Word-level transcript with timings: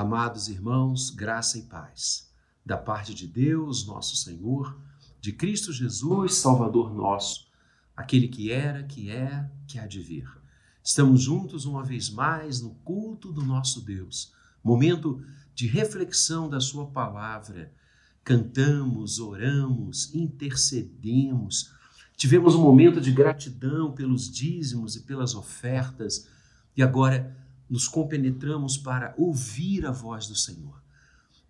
Amados 0.00 0.46
irmãos, 0.46 1.10
graça 1.10 1.58
e 1.58 1.62
paz, 1.62 2.30
da 2.64 2.76
parte 2.76 3.12
de 3.12 3.26
Deus, 3.26 3.84
nosso 3.84 4.14
Senhor, 4.14 4.78
de 5.20 5.32
Cristo 5.32 5.72
Jesus, 5.72 6.34
Salvador 6.34 6.94
nosso, 6.94 7.48
aquele 7.96 8.28
que 8.28 8.52
era, 8.52 8.84
que 8.84 9.10
é, 9.10 9.50
que 9.66 9.76
há 9.76 9.88
de 9.88 9.98
vir. 9.98 10.30
Estamos 10.84 11.20
juntos 11.20 11.64
uma 11.64 11.82
vez 11.82 12.10
mais 12.10 12.60
no 12.60 12.76
culto 12.84 13.32
do 13.32 13.42
nosso 13.42 13.80
Deus, 13.80 14.32
momento 14.62 15.20
de 15.52 15.66
reflexão 15.66 16.48
da 16.48 16.60
Sua 16.60 16.86
palavra. 16.86 17.72
Cantamos, 18.22 19.18
oramos, 19.18 20.14
intercedemos, 20.14 21.72
tivemos 22.16 22.54
um 22.54 22.62
momento 22.62 23.00
de 23.00 23.10
gratidão 23.10 23.90
pelos 23.90 24.30
dízimos 24.30 24.94
e 24.94 25.00
pelas 25.00 25.34
ofertas, 25.34 26.28
e 26.76 26.84
agora 26.84 27.36
nos 27.68 27.86
compenetramos 27.86 28.76
para 28.76 29.14
ouvir 29.18 29.86
a 29.86 29.90
voz 29.90 30.26
do 30.26 30.34
Senhor, 30.34 30.82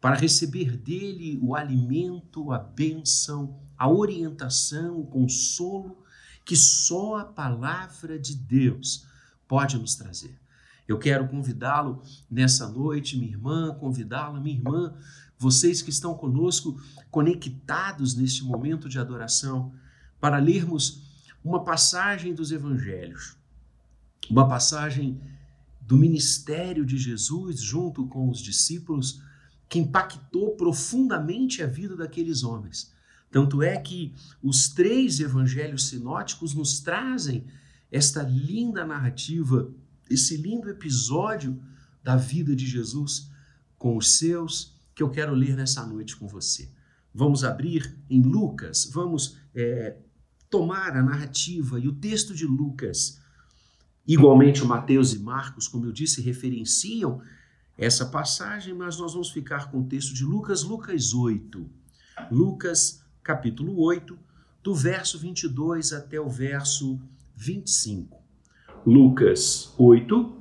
para 0.00 0.16
receber 0.16 0.76
dele 0.76 1.38
o 1.42 1.54
alimento, 1.54 2.52
a 2.52 2.58
bênção, 2.58 3.58
a 3.76 3.88
orientação, 3.88 5.00
o 5.00 5.06
consolo 5.06 6.04
que 6.44 6.56
só 6.56 7.18
a 7.18 7.24
palavra 7.24 8.18
de 8.18 8.34
Deus 8.34 9.06
pode 9.46 9.78
nos 9.78 9.94
trazer. 9.94 10.40
Eu 10.86 10.98
quero 10.98 11.28
convidá-lo 11.28 12.02
nessa 12.30 12.66
noite, 12.66 13.18
minha 13.18 13.30
irmã, 13.30 13.74
convidá-la, 13.74 14.40
minha 14.40 14.56
irmã, 14.56 14.94
vocês 15.38 15.82
que 15.82 15.90
estão 15.90 16.14
conosco 16.14 16.80
conectados 17.10 18.14
neste 18.14 18.42
momento 18.42 18.88
de 18.88 18.98
adoração, 18.98 19.72
para 20.18 20.38
lermos 20.38 21.02
uma 21.44 21.62
passagem 21.62 22.34
dos 22.34 22.50
evangelhos, 22.50 23.36
uma 24.30 24.48
passagem 24.48 25.20
do 25.88 25.96
ministério 25.96 26.84
de 26.84 26.98
Jesus 26.98 27.62
junto 27.62 28.06
com 28.08 28.28
os 28.28 28.40
discípulos 28.40 29.22
que 29.66 29.78
impactou 29.78 30.54
profundamente 30.54 31.62
a 31.62 31.66
vida 31.66 31.96
daqueles 31.96 32.44
homens. 32.44 32.92
Tanto 33.30 33.62
é 33.62 33.74
que 33.78 34.14
os 34.42 34.68
três 34.68 35.18
evangelhos 35.18 35.88
sinóticos 35.88 36.52
nos 36.52 36.80
trazem 36.80 37.46
esta 37.90 38.22
linda 38.22 38.84
narrativa, 38.84 39.72
esse 40.10 40.36
lindo 40.36 40.68
episódio 40.68 41.58
da 42.04 42.16
vida 42.16 42.54
de 42.54 42.66
Jesus 42.66 43.30
com 43.78 43.96
os 43.96 44.18
seus, 44.18 44.76
que 44.94 45.02
eu 45.02 45.08
quero 45.08 45.34
ler 45.34 45.56
nessa 45.56 45.86
noite 45.86 46.14
com 46.16 46.28
você. 46.28 46.70
Vamos 47.14 47.44
abrir 47.44 47.98
em 48.10 48.20
Lucas, 48.20 48.90
vamos 48.92 49.38
é, 49.54 49.96
tomar 50.50 50.94
a 50.94 51.02
narrativa 51.02 51.80
e 51.80 51.88
o 51.88 51.94
texto 51.94 52.34
de 52.34 52.44
Lucas 52.44 53.18
Igualmente, 54.08 54.64
Mateus 54.64 55.12
e 55.12 55.18
Marcos, 55.18 55.68
como 55.68 55.84
eu 55.84 55.92
disse, 55.92 56.22
referenciam 56.22 57.20
essa 57.76 58.06
passagem, 58.06 58.72
mas 58.72 58.98
nós 58.98 59.12
vamos 59.12 59.30
ficar 59.30 59.70
com 59.70 59.80
o 59.80 59.84
texto 59.84 60.14
de 60.14 60.24
Lucas, 60.24 60.62
Lucas 60.62 61.12
8. 61.12 61.68
Lucas, 62.30 63.04
capítulo 63.22 63.78
8, 63.78 64.18
do 64.62 64.74
verso 64.74 65.18
22 65.18 65.92
até 65.92 66.18
o 66.18 66.28
verso 66.28 66.98
25. 67.36 68.18
Lucas 68.86 69.74
8, 69.76 70.32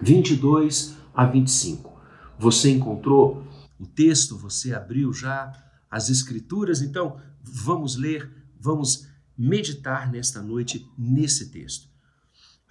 22 0.00 0.96
a 1.12 1.26
25. 1.26 1.92
Você 2.38 2.70
encontrou 2.70 3.44
o 3.78 3.86
texto, 3.86 4.38
você 4.38 4.72
abriu 4.72 5.12
já 5.12 5.52
as 5.90 6.08
escrituras, 6.08 6.80
então 6.80 7.20
vamos 7.42 7.96
ler, 7.96 8.30
vamos 8.58 9.08
meditar 9.36 10.10
nesta 10.10 10.40
noite 10.40 10.88
nesse 10.96 11.50
texto. 11.50 11.91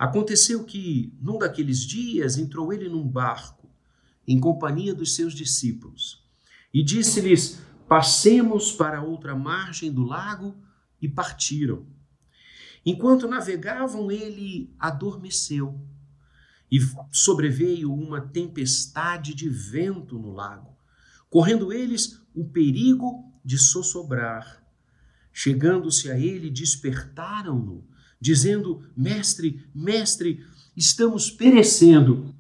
Aconteceu 0.02 0.64
que, 0.64 1.16
num 1.22 1.38
daqueles 1.38 1.82
dias, 1.82 2.36
entrou 2.36 2.74
ele 2.74 2.90
num 2.90 3.08
barco, 3.08 3.70
em 4.28 4.40
companhia 4.40 4.96
dos 4.96 5.14
seus 5.14 5.32
discípulos, 5.32 6.26
e 6.74 6.82
disse-lhes: 6.82 7.62
Passemos 7.88 8.72
para 8.72 9.04
outra 9.04 9.36
margem 9.36 9.92
do 9.92 10.04
lago, 10.04 10.56
e 11.00 11.08
partiram. 11.08 11.86
Enquanto 12.84 13.28
navegavam, 13.28 14.10
ele 14.10 14.74
adormeceu, 14.80 15.80
e 16.72 16.80
sobreveio 17.12 17.94
uma 17.94 18.22
tempestade 18.22 19.36
de 19.36 19.48
vento 19.50 20.18
no 20.18 20.32
lago, 20.32 20.76
correndo 21.30 21.72
eles 21.72 22.20
o 22.34 22.44
perigo 22.44 23.32
de 23.46 23.60
sossobrar. 23.60 24.66
Chegando-se 25.32 26.10
a 26.10 26.18
ele, 26.18 26.50
despertaram-no 26.50 27.91
dizendo: 28.22 28.84
Mestre, 28.96 29.66
mestre, 29.74 30.46
estamos 30.78 31.32
perecendo. 31.32 32.34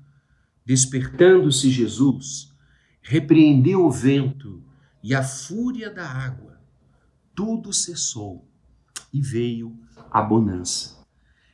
Despertando-se 0.63 1.71
Jesus, 1.71 2.53
repreendeu 3.01 3.83
o 3.83 3.91
vento 3.91 4.63
e 5.03 5.15
a 5.15 5.23
fúria 5.23 5.89
da 5.89 6.07
água. 6.07 6.61
Tudo 7.33 7.73
cessou 7.73 8.47
e 9.11 9.19
veio 9.19 9.75
a 10.11 10.21
bonança. 10.21 11.03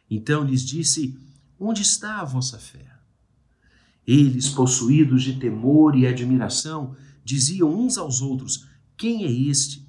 Então 0.09 0.43
lhes 0.43 0.61
disse: 0.61 1.17
Onde 1.57 1.81
está 1.81 2.19
a 2.19 2.25
vossa 2.25 2.59
fé? 2.59 2.85
Eles, 4.05 4.49
possuídos 4.49 5.23
de 5.23 5.39
temor 5.39 5.95
e 5.95 6.05
admiração, 6.05 6.95
diziam 7.23 7.73
uns 7.73 7.97
aos 7.97 8.21
outros: 8.21 8.67
Quem 8.97 9.23
é 9.23 9.31
este 9.31 9.87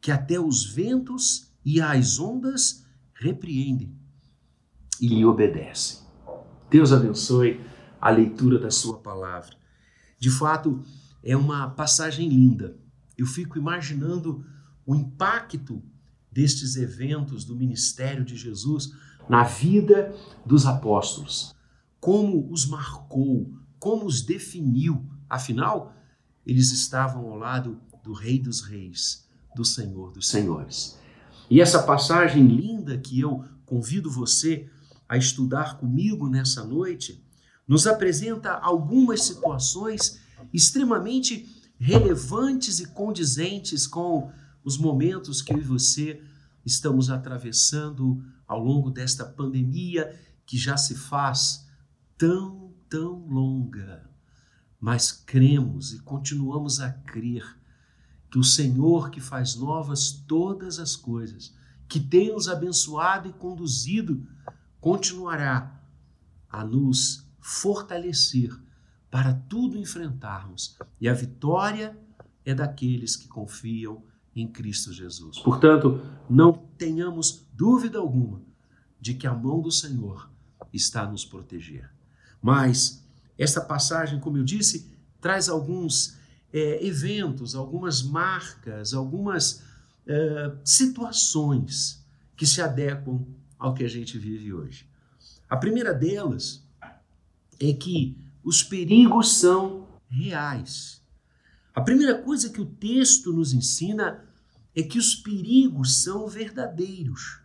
que 0.00 0.10
até 0.10 0.38
os 0.38 0.64
ventos 0.64 1.48
e 1.64 1.80
as 1.80 2.18
ondas 2.18 2.81
repreendem 3.22 3.96
e 5.00 5.06
lhe 5.06 5.24
obedecem. 5.24 6.00
Deus 6.70 6.92
abençoe 6.92 7.60
a 8.00 8.10
leitura 8.10 8.58
da 8.58 8.70
sua 8.70 8.98
palavra. 8.98 9.56
De 10.18 10.30
fato, 10.30 10.82
é 11.22 11.36
uma 11.36 11.70
passagem 11.70 12.28
linda. 12.28 12.76
Eu 13.16 13.26
fico 13.26 13.58
imaginando 13.58 14.44
o 14.84 14.94
impacto 14.94 15.82
destes 16.30 16.76
eventos 16.76 17.44
do 17.44 17.54
ministério 17.54 18.24
de 18.24 18.36
Jesus 18.36 18.92
na 19.28 19.44
vida 19.44 20.14
dos 20.44 20.66
apóstolos. 20.66 21.54
Como 22.00 22.50
os 22.50 22.66
marcou, 22.66 23.52
como 23.78 24.06
os 24.06 24.22
definiu. 24.22 25.04
Afinal, 25.28 25.94
eles 26.44 26.72
estavam 26.72 27.28
ao 27.28 27.36
lado 27.36 27.80
do 28.02 28.12
Rei 28.12 28.38
dos 28.38 28.62
Reis, 28.62 29.28
do 29.54 29.64
Senhor 29.64 30.12
dos 30.12 30.28
Senhores. 30.28 30.98
E 31.52 31.60
essa 31.60 31.82
passagem 31.82 32.46
linda 32.46 32.96
que 32.96 33.20
eu 33.20 33.44
convido 33.66 34.10
você 34.10 34.70
a 35.06 35.18
estudar 35.18 35.76
comigo 35.76 36.26
nessa 36.26 36.64
noite, 36.64 37.22
nos 37.68 37.86
apresenta 37.86 38.52
algumas 38.52 39.24
situações 39.24 40.18
extremamente 40.50 41.46
relevantes 41.78 42.80
e 42.80 42.86
condizentes 42.86 43.86
com 43.86 44.32
os 44.64 44.78
momentos 44.78 45.42
que 45.42 45.52
eu 45.52 45.58
e 45.58 45.62
você 45.62 46.22
estamos 46.64 47.10
atravessando 47.10 48.24
ao 48.48 48.58
longo 48.58 48.90
desta 48.90 49.22
pandemia 49.22 50.18
que 50.46 50.56
já 50.56 50.78
se 50.78 50.94
faz 50.94 51.68
tão, 52.16 52.72
tão 52.88 53.26
longa. 53.26 54.08
Mas 54.80 55.12
cremos 55.12 55.92
e 55.92 55.98
continuamos 55.98 56.80
a 56.80 56.90
crer 56.90 57.44
que 58.32 58.38
o 58.38 58.42
Senhor 58.42 59.10
que 59.10 59.20
faz 59.20 59.56
novas 59.56 60.10
todas 60.10 60.78
as 60.78 60.96
coisas, 60.96 61.54
que 61.86 62.00
tem 62.00 62.32
nos 62.32 62.48
abençoado 62.48 63.28
e 63.28 63.32
conduzido, 63.34 64.26
continuará 64.80 65.78
a 66.48 66.64
nos 66.64 67.30
fortalecer 67.38 68.58
para 69.10 69.34
tudo 69.34 69.76
enfrentarmos. 69.76 70.78
E 70.98 71.10
a 71.10 71.12
vitória 71.12 71.94
é 72.42 72.54
daqueles 72.54 73.16
que 73.16 73.28
confiam 73.28 74.02
em 74.34 74.48
Cristo 74.48 74.94
Jesus. 74.94 75.38
Portanto, 75.40 76.00
não 76.30 76.54
tenhamos 76.78 77.46
dúvida 77.52 77.98
alguma 77.98 78.40
de 78.98 79.12
que 79.12 79.26
a 79.26 79.34
mão 79.34 79.60
do 79.60 79.70
Senhor 79.70 80.30
está 80.72 81.02
a 81.02 81.10
nos 81.10 81.26
proteger. 81.26 81.90
Mas 82.40 83.06
esta 83.36 83.60
passagem, 83.60 84.18
como 84.18 84.38
eu 84.38 84.42
disse, 84.42 84.90
traz 85.20 85.50
alguns 85.50 86.16
é, 86.52 86.86
eventos, 86.86 87.54
algumas 87.54 88.02
marcas, 88.02 88.92
algumas 88.92 89.62
é, 90.06 90.52
situações 90.64 92.04
que 92.36 92.46
se 92.46 92.60
adequam 92.60 93.24
ao 93.58 93.74
que 93.74 93.84
a 93.84 93.88
gente 93.88 94.18
vive 94.18 94.52
hoje. 94.52 94.86
A 95.48 95.56
primeira 95.56 95.94
delas 95.94 96.62
é 97.60 97.72
que 97.72 98.16
os 98.42 98.62
perigos 98.62 99.38
são 99.38 99.86
reais. 100.08 101.00
A 101.74 101.80
primeira 101.80 102.20
coisa 102.20 102.50
que 102.50 102.60
o 102.60 102.66
texto 102.66 103.32
nos 103.32 103.52
ensina 103.52 104.24
é 104.74 104.82
que 104.82 104.98
os 104.98 105.14
perigos 105.14 106.02
são 106.02 106.26
verdadeiros. 106.26 107.38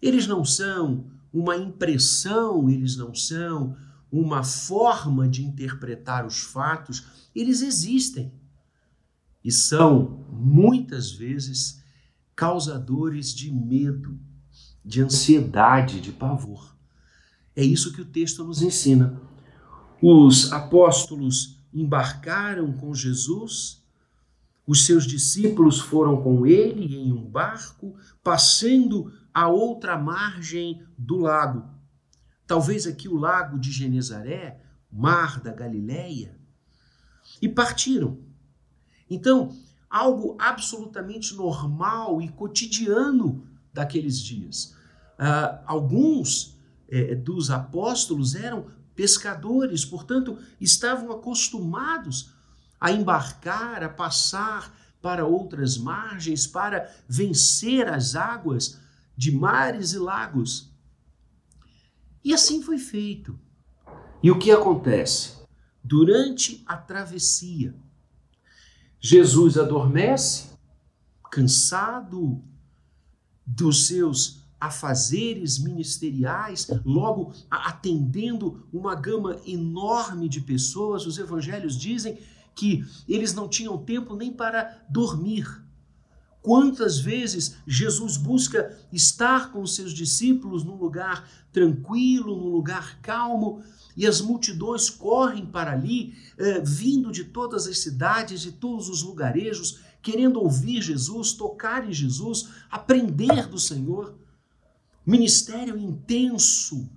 Eles 0.00 0.26
não 0.26 0.44
são 0.44 1.06
uma 1.32 1.56
impressão, 1.56 2.68
eles 2.68 2.96
não 2.96 3.14
são 3.14 3.76
uma 4.12 4.44
forma 4.44 5.26
de 5.26 5.42
interpretar 5.42 6.26
os 6.26 6.42
fatos, 6.42 7.06
eles 7.34 7.62
existem 7.62 8.30
e 9.42 9.50
são 9.50 10.26
muitas 10.30 11.10
vezes 11.10 11.82
causadores 12.36 13.34
de 13.34 13.50
medo, 13.50 14.18
de 14.84 15.00
ansiedade, 15.00 16.00
de 16.00 16.12
pavor. 16.12 16.76
É 17.56 17.64
isso 17.64 17.92
que 17.92 18.02
o 18.02 18.04
texto 18.04 18.44
nos 18.44 18.60
ensina. 18.60 19.20
Os 20.00 20.52
apóstolos 20.52 21.58
embarcaram 21.72 22.72
com 22.72 22.94
Jesus, 22.94 23.82
os 24.66 24.84
seus 24.84 25.06
discípulos 25.06 25.80
foram 25.80 26.22
com 26.22 26.46
ele 26.46 26.94
em 26.94 27.12
um 27.12 27.24
barco, 27.24 27.96
passando 28.22 29.12
a 29.32 29.48
outra 29.48 29.98
margem 29.98 30.82
do 30.96 31.16
lago. 31.16 31.64
Talvez 32.52 32.86
aqui 32.86 33.08
o 33.08 33.16
lago 33.16 33.58
de 33.58 33.72
Genezaré, 33.72 34.60
mar 34.92 35.40
da 35.40 35.54
Galileia, 35.54 36.38
e 37.40 37.48
partiram. 37.48 38.18
Então, 39.08 39.56
algo 39.88 40.36
absolutamente 40.38 41.34
normal 41.34 42.20
e 42.20 42.28
cotidiano 42.28 43.48
daqueles 43.72 44.18
dias. 44.20 44.76
Uh, 45.18 45.64
alguns 45.64 46.58
eh, 46.90 47.14
dos 47.14 47.50
apóstolos 47.50 48.34
eram 48.34 48.66
pescadores, 48.94 49.86
portanto, 49.86 50.38
estavam 50.60 51.10
acostumados 51.10 52.34
a 52.78 52.92
embarcar, 52.92 53.82
a 53.82 53.88
passar 53.88 54.76
para 55.00 55.24
outras 55.24 55.78
margens, 55.78 56.46
para 56.46 56.94
vencer 57.08 57.88
as 57.88 58.14
águas 58.14 58.78
de 59.16 59.32
mares 59.34 59.94
e 59.94 59.98
lagos. 59.98 60.70
E 62.24 62.32
assim 62.32 62.62
foi 62.62 62.78
feito. 62.78 63.38
E 64.22 64.30
o 64.30 64.38
que 64.38 64.50
acontece? 64.50 65.42
Durante 65.82 66.62
a 66.66 66.76
travessia, 66.76 67.74
Jesus 69.00 69.58
adormece, 69.58 70.50
cansado 71.30 72.40
dos 73.44 73.88
seus 73.88 74.42
afazeres 74.60 75.58
ministeriais, 75.58 76.68
logo 76.84 77.32
atendendo 77.50 78.64
uma 78.72 78.94
gama 78.94 79.40
enorme 79.44 80.28
de 80.28 80.40
pessoas. 80.40 81.04
Os 81.04 81.18
evangelhos 81.18 81.76
dizem 81.76 82.18
que 82.54 82.84
eles 83.08 83.34
não 83.34 83.48
tinham 83.48 83.76
tempo 83.76 84.14
nem 84.14 84.32
para 84.32 84.84
dormir. 84.88 85.61
Quantas 86.42 86.98
vezes 86.98 87.56
Jesus 87.64 88.16
busca 88.16 88.76
estar 88.92 89.52
com 89.52 89.64
seus 89.64 89.94
discípulos 89.94 90.64
num 90.64 90.74
lugar 90.74 91.28
tranquilo, 91.52 92.36
num 92.36 92.48
lugar 92.48 92.98
calmo, 93.00 93.62
e 93.96 94.06
as 94.06 94.20
multidões 94.20 94.90
correm 94.90 95.46
para 95.46 95.70
ali, 95.70 96.16
eh, 96.36 96.60
vindo 96.60 97.12
de 97.12 97.24
todas 97.24 97.68
as 97.68 97.78
cidades, 97.78 98.40
de 98.40 98.50
todos 98.50 98.88
os 98.88 99.04
lugarejos, 99.04 99.80
querendo 100.02 100.40
ouvir 100.40 100.82
Jesus, 100.82 101.32
tocar 101.32 101.88
em 101.88 101.92
Jesus, 101.92 102.48
aprender 102.68 103.46
do 103.46 103.58
Senhor. 103.58 104.18
Ministério 105.06 105.78
intenso. 105.78 106.90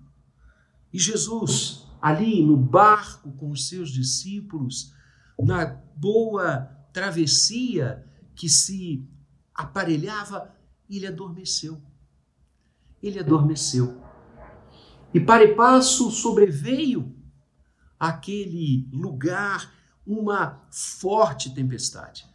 E 0.92 0.97
Jesus, 0.97 1.83
ali 2.01 2.44
no 2.44 2.57
barco 2.57 3.31
com 3.33 3.51
os 3.51 3.68
seus 3.68 3.92
discípulos, 3.92 4.92
na 5.38 5.65
boa 5.95 6.62
travessia 6.92 8.03
que 8.36 8.50
se 8.50 9.07
aparelhava, 9.56 10.54
ele 10.90 11.07
adormeceu. 11.07 11.81
Ele 13.02 13.19
adormeceu. 13.19 14.02
E 15.13 15.19
para 15.19 15.44
e 15.44 15.56
passo 15.56 16.12
sobreveio 16.12 17.16
aquele 18.00 18.90
lugar 18.92 19.74
uma 20.06 20.62
forte 20.69 21.54
tempestade. 21.54 22.25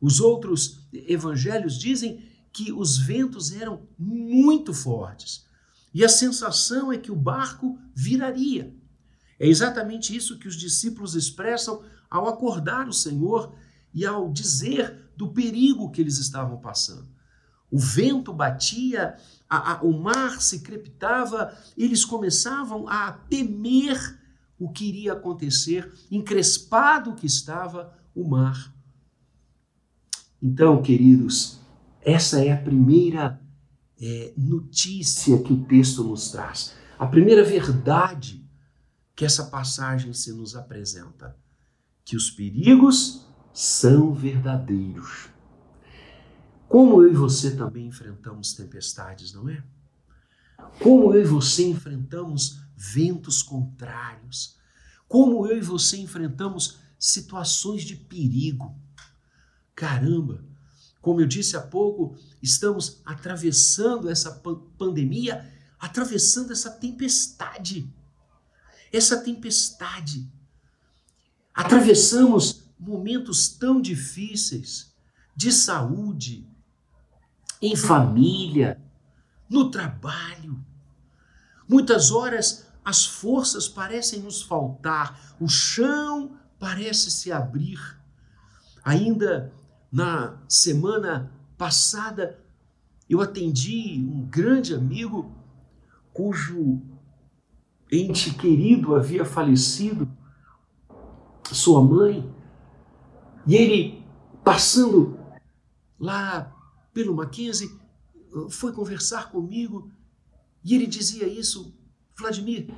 Os 0.00 0.20
outros 0.20 0.88
evangelhos 0.92 1.78
dizem 1.78 2.26
que 2.52 2.72
os 2.72 2.96
ventos 2.96 3.52
eram 3.52 3.86
muito 3.98 4.72
fortes 4.72 5.46
e 5.92 6.04
a 6.04 6.08
sensação 6.08 6.92
é 6.92 6.98
que 6.98 7.10
o 7.10 7.16
barco 7.16 7.78
viraria. 7.94 8.74
É 9.38 9.46
exatamente 9.46 10.14
isso 10.14 10.38
que 10.38 10.48
os 10.48 10.56
discípulos 10.56 11.14
expressam 11.14 11.82
ao 12.08 12.28
acordar 12.28 12.88
o 12.88 12.92
Senhor 12.92 13.54
e 13.92 14.06
ao 14.06 14.30
dizer 14.32 15.09
do 15.20 15.28
perigo 15.28 15.90
que 15.90 16.00
eles 16.00 16.16
estavam 16.16 16.56
passando. 16.56 17.06
O 17.70 17.78
vento 17.78 18.32
batia, 18.32 19.16
a, 19.46 19.74
a, 19.74 19.82
o 19.82 19.92
mar 19.92 20.40
se 20.40 20.60
crepitava, 20.60 21.54
eles 21.76 22.06
começavam 22.06 22.88
a 22.88 23.12
temer 23.12 23.98
o 24.58 24.70
que 24.70 24.86
iria 24.86 25.12
acontecer, 25.12 25.92
encrespado 26.10 27.14
que 27.14 27.26
estava 27.26 27.94
o 28.14 28.26
mar. 28.26 28.74
Então, 30.42 30.80
queridos, 30.82 31.60
essa 32.00 32.42
é 32.42 32.50
a 32.50 32.56
primeira 32.56 33.38
é, 34.00 34.32
notícia 34.38 35.38
que 35.42 35.52
o 35.52 35.64
texto 35.64 36.02
nos 36.02 36.30
traz, 36.30 36.74
a 36.98 37.06
primeira 37.06 37.44
verdade 37.44 38.42
que 39.14 39.26
essa 39.26 39.44
passagem 39.44 40.14
se 40.14 40.32
nos 40.32 40.56
apresenta: 40.56 41.36
que 42.06 42.16
os 42.16 42.30
perigos 42.30 43.29
são 43.52 44.14
verdadeiros. 44.14 45.28
Como 46.68 47.02
eu 47.02 47.10
e 47.10 47.14
você 47.14 47.56
também 47.56 47.88
enfrentamos 47.88 48.54
tempestades, 48.54 49.32
não 49.32 49.48
é? 49.48 49.62
Como 50.78 51.12
eu 51.14 51.22
e 51.22 51.26
você 51.26 51.66
enfrentamos 51.66 52.60
ventos 52.76 53.42
contrários. 53.42 54.56
Como 55.08 55.46
eu 55.46 55.58
e 55.58 55.60
você 55.60 55.96
enfrentamos 55.96 56.78
situações 56.98 57.82
de 57.82 57.96
perigo. 57.96 58.78
Caramba, 59.74 60.44
como 61.00 61.20
eu 61.20 61.26
disse 61.26 61.56
há 61.56 61.60
pouco, 61.60 62.16
estamos 62.42 63.00
atravessando 63.04 64.08
essa 64.08 64.30
pandemia, 64.78 65.50
atravessando 65.78 66.52
essa 66.52 66.70
tempestade. 66.70 67.92
Essa 68.92 69.20
tempestade. 69.22 70.30
Atravessamos 71.54 72.69
momentos 72.80 73.48
tão 73.48 73.80
difíceis 73.80 74.94
de 75.36 75.52
saúde, 75.52 76.48
em 77.60 77.76
família, 77.76 78.80
no 79.48 79.70
trabalho. 79.70 80.58
Muitas 81.68 82.10
horas 82.10 82.66
as 82.82 83.04
forças 83.04 83.68
parecem 83.68 84.20
nos 84.20 84.40
faltar, 84.40 85.36
o 85.38 85.48
chão 85.48 86.38
parece 86.58 87.10
se 87.10 87.30
abrir. 87.30 87.78
Ainda 88.82 89.52
na 89.92 90.38
semana 90.48 91.30
passada, 91.58 92.38
eu 93.08 93.20
atendi 93.20 94.02
um 94.10 94.24
grande 94.24 94.74
amigo 94.74 95.34
cujo 96.12 96.80
ente 97.92 98.32
querido 98.34 98.94
havia 98.94 99.24
falecido, 99.24 100.08
sua 101.52 101.82
mãe, 101.82 102.32
e 103.46 103.54
ele, 103.56 104.04
passando 104.44 105.18
lá 105.98 106.54
pelo 106.92 107.14
Mackenzie, 107.14 107.70
foi 108.50 108.72
conversar 108.72 109.30
comigo 109.30 109.90
e 110.64 110.74
ele 110.74 110.86
dizia 110.86 111.26
isso, 111.26 111.74
Vladimir, 112.16 112.72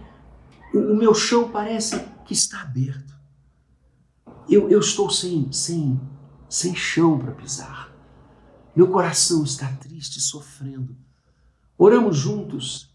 o, 0.73 0.95
meu 0.95 1.15
chão 1.15 1.51
parece 1.51 1.99
que 2.25 2.33
está 2.33 2.63
aberto. 2.63 3.13
Eu, 4.49 4.69
eu 4.69 4.81
estou 4.81 5.11
sem, 5.11 5.51
sem, 5.53 6.01
sem 6.49 6.75
chão 6.75 7.19
para 7.19 7.33
pisar. 7.33 7.93
Meu 8.75 8.89
coração 8.89 9.45
está 9.45 9.71
triste, 9.77 10.21
sofrendo. 10.21 10.97
Oramos 11.77 12.17
juntos. 12.17 12.91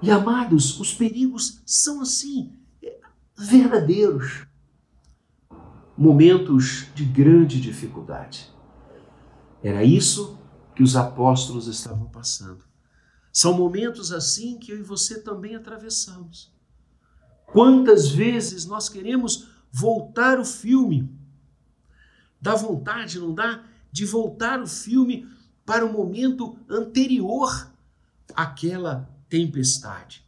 E 0.00 0.10
amados, 0.10 0.80
os 0.80 0.92
perigos 0.92 1.60
são 1.64 2.00
assim, 2.00 2.52
verdadeiros 3.36 4.46
momentos 6.02 6.88
de 6.96 7.04
grande 7.04 7.60
dificuldade. 7.60 8.50
Era 9.62 9.84
isso 9.84 10.36
que 10.74 10.82
os 10.82 10.96
apóstolos 10.96 11.68
estavam 11.68 12.06
passando. 12.06 12.64
São 13.32 13.54
momentos 13.54 14.12
assim 14.12 14.58
que 14.58 14.72
eu 14.72 14.80
e 14.80 14.82
você 14.82 15.20
também 15.20 15.54
atravessamos. 15.54 16.52
Quantas 17.46 18.08
vezes 18.08 18.66
nós 18.66 18.88
queremos 18.88 19.48
voltar 19.70 20.40
o 20.40 20.44
filme? 20.44 21.08
Dá 22.40 22.56
vontade, 22.56 23.20
não 23.20 23.32
dá? 23.32 23.62
De 23.92 24.04
voltar 24.04 24.60
o 24.60 24.66
filme 24.66 25.28
para 25.64 25.86
o 25.86 25.92
momento 25.92 26.58
anterior 26.68 27.70
àquela 28.34 29.08
tempestade. 29.28 30.26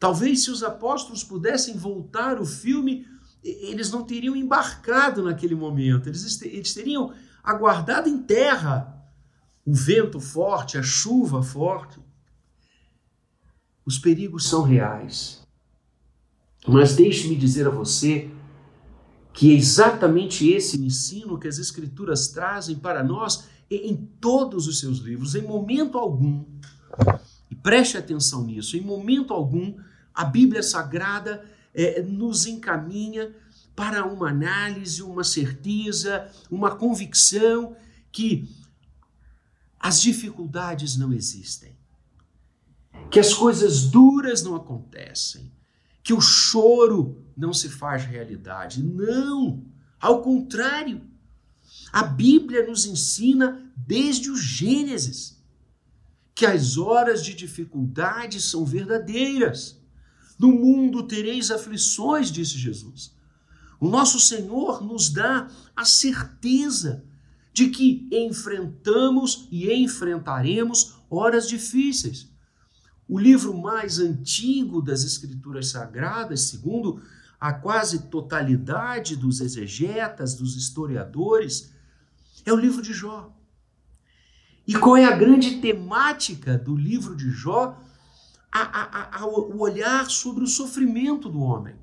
Talvez 0.00 0.42
se 0.42 0.50
os 0.50 0.64
apóstolos 0.64 1.22
pudessem 1.22 1.76
voltar 1.76 2.40
o 2.40 2.44
filme 2.44 3.06
eles 3.46 3.90
não 3.90 4.04
teriam 4.04 4.34
embarcado 4.34 5.22
naquele 5.22 5.54
momento, 5.54 6.08
eles, 6.08 6.42
eles 6.42 6.74
teriam 6.74 7.12
aguardado 7.42 8.08
em 8.08 8.18
terra 8.18 8.92
o 9.64 9.74
vento 9.74 10.20
forte, 10.20 10.78
a 10.78 10.82
chuva 10.82 11.42
forte. 11.42 11.98
Os 13.84 13.98
perigos 13.98 14.48
são 14.48 14.62
reais. 14.62 15.46
Mas 16.66 16.96
deixe-me 16.96 17.36
dizer 17.36 17.66
a 17.66 17.70
você 17.70 18.30
que 19.32 19.52
é 19.52 19.54
exatamente 19.54 20.48
esse 20.50 20.82
ensino 20.82 21.38
que 21.38 21.46
as 21.46 21.58
Escrituras 21.58 22.28
trazem 22.28 22.76
para 22.76 23.04
nós 23.04 23.48
em 23.70 23.96
todos 24.20 24.66
os 24.66 24.80
seus 24.80 24.98
livros, 24.98 25.34
em 25.34 25.42
momento 25.42 25.98
algum, 25.98 26.44
e 27.50 27.54
preste 27.54 27.96
atenção 27.96 28.44
nisso, 28.44 28.76
em 28.76 28.80
momento 28.80 29.34
algum, 29.34 29.76
a 30.14 30.24
Bíblia 30.24 30.62
Sagrada 30.62 31.44
é, 31.76 32.02
nos 32.02 32.46
encaminha 32.46 33.32
para 33.76 34.04
uma 34.06 34.30
análise, 34.30 35.02
uma 35.02 35.22
certeza, 35.22 36.28
uma 36.50 36.74
convicção 36.74 37.76
que 38.10 38.48
as 39.78 40.00
dificuldades 40.00 40.96
não 40.96 41.12
existem, 41.12 41.76
que 43.10 43.20
as 43.20 43.34
coisas 43.34 43.82
duras 43.82 44.42
não 44.42 44.56
acontecem, 44.56 45.52
que 46.02 46.14
o 46.14 46.20
choro 46.20 47.22
não 47.36 47.52
se 47.52 47.68
faz 47.68 48.04
realidade. 48.04 48.82
Não! 48.82 49.62
Ao 50.00 50.22
contrário, 50.22 51.02
a 51.92 52.02
Bíblia 52.02 52.66
nos 52.66 52.86
ensina 52.86 53.70
desde 53.76 54.30
o 54.30 54.36
Gênesis 54.36 55.36
que 56.34 56.46
as 56.46 56.76
horas 56.76 57.24
de 57.24 57.34
dificuldade 57.34 58.40
são 58.40 58.64
verdadeiras. 58.64 59.80
No 60.38 60.52
mundo 60.52 61.02
tereis 61.02 61.50
aflições, 61.50 62.30
disse 62.30 62.58
Jesus. 62.58 63.14
O 63.80 63.88
nosso 63.88 64.18
Senhor 64.20 64.82
nos 64.82 65.10
dá 65.10 65.48
a 65.74 65.84
certeza 65.84 67.04
de 67.52 67.68
que 67.68 68.06
enfrentamos 68.12 69.48
e 69.50 69.72
enfrentaremos 69.72 70.96
horas 71.10 71.48
difíceis. 71.48 72.28
O 73.08 73.18
livro 73.18 73.56
mais 73.56 73.98
antigo 73.98 74.82
das 74.82 75.04
Escrituras 75.04 75.68
Sagradas, 75.68 76.42
segundo 76.42 77.00
a 77.38 77.52
quase 77.52 78.08
totalidade 78.08 79.16
dos 79.16 79.40
exegetas, 79.40 80.34
dos 80.34 80.56
historiadores, 80.56 81.72
é 82.44 82.52
o 82.52 82.56
livro 82.56 82.82
de 82.82 82.92
Jó. 82.92 83.32
E 84.66 84.74
qual 84.74 84.96
é 84.96 85.04
a 85.04 85.16
grande 85.16 85.60
temática 85.60 86.58
do 86.58 86.74
livro 86.74 87.14
de 87.14 87.30
Jó? 87.30 87.80
A, 88.58 89.20
a, 89.20 89.26
o 89.26 89.58
olhar 89.60 90.08
sobre 90.08 90.42
o 90.42 90.46
sofrimento 90.46 91.28
do 91.28 91.40
homem, 91.40 91.74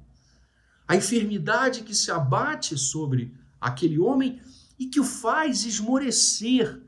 a 0.88 0.96
enfermidade 0.96 1.84
que 1.84 1.94
se 1.94 2.10
abate 2.10 2.76
sobre 2.78 3.32
aquele 3.62 4.00
homem 4.00 4.42
e 4.80 4.88
que 4.88 5.00
o 5.00 5.04
faz 5.04 5.66
esmorecer. 5.66 6.82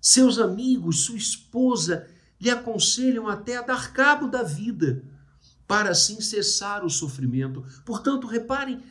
Seus 0.00 0.38
amigos, 0.38 1.04
sua 1.04 1.16
esposa, 1.16 2.06
lhe 2.38 2.50
aconselham 2.50 3.26
até 3.26 3.56
a 3.56 3.62
dar 3.62 3.92
cabo 3.92 4.26
da 4.26 4.42
vida, 4.42 5.02
para 5.66 5.90
assim 5.90 6.20
cessar 6.20 6.84
o 6.84 6.90
sofrimento. 6.90 7.64
Portanto, 7.86 8.26
reparem, 8.26 8.82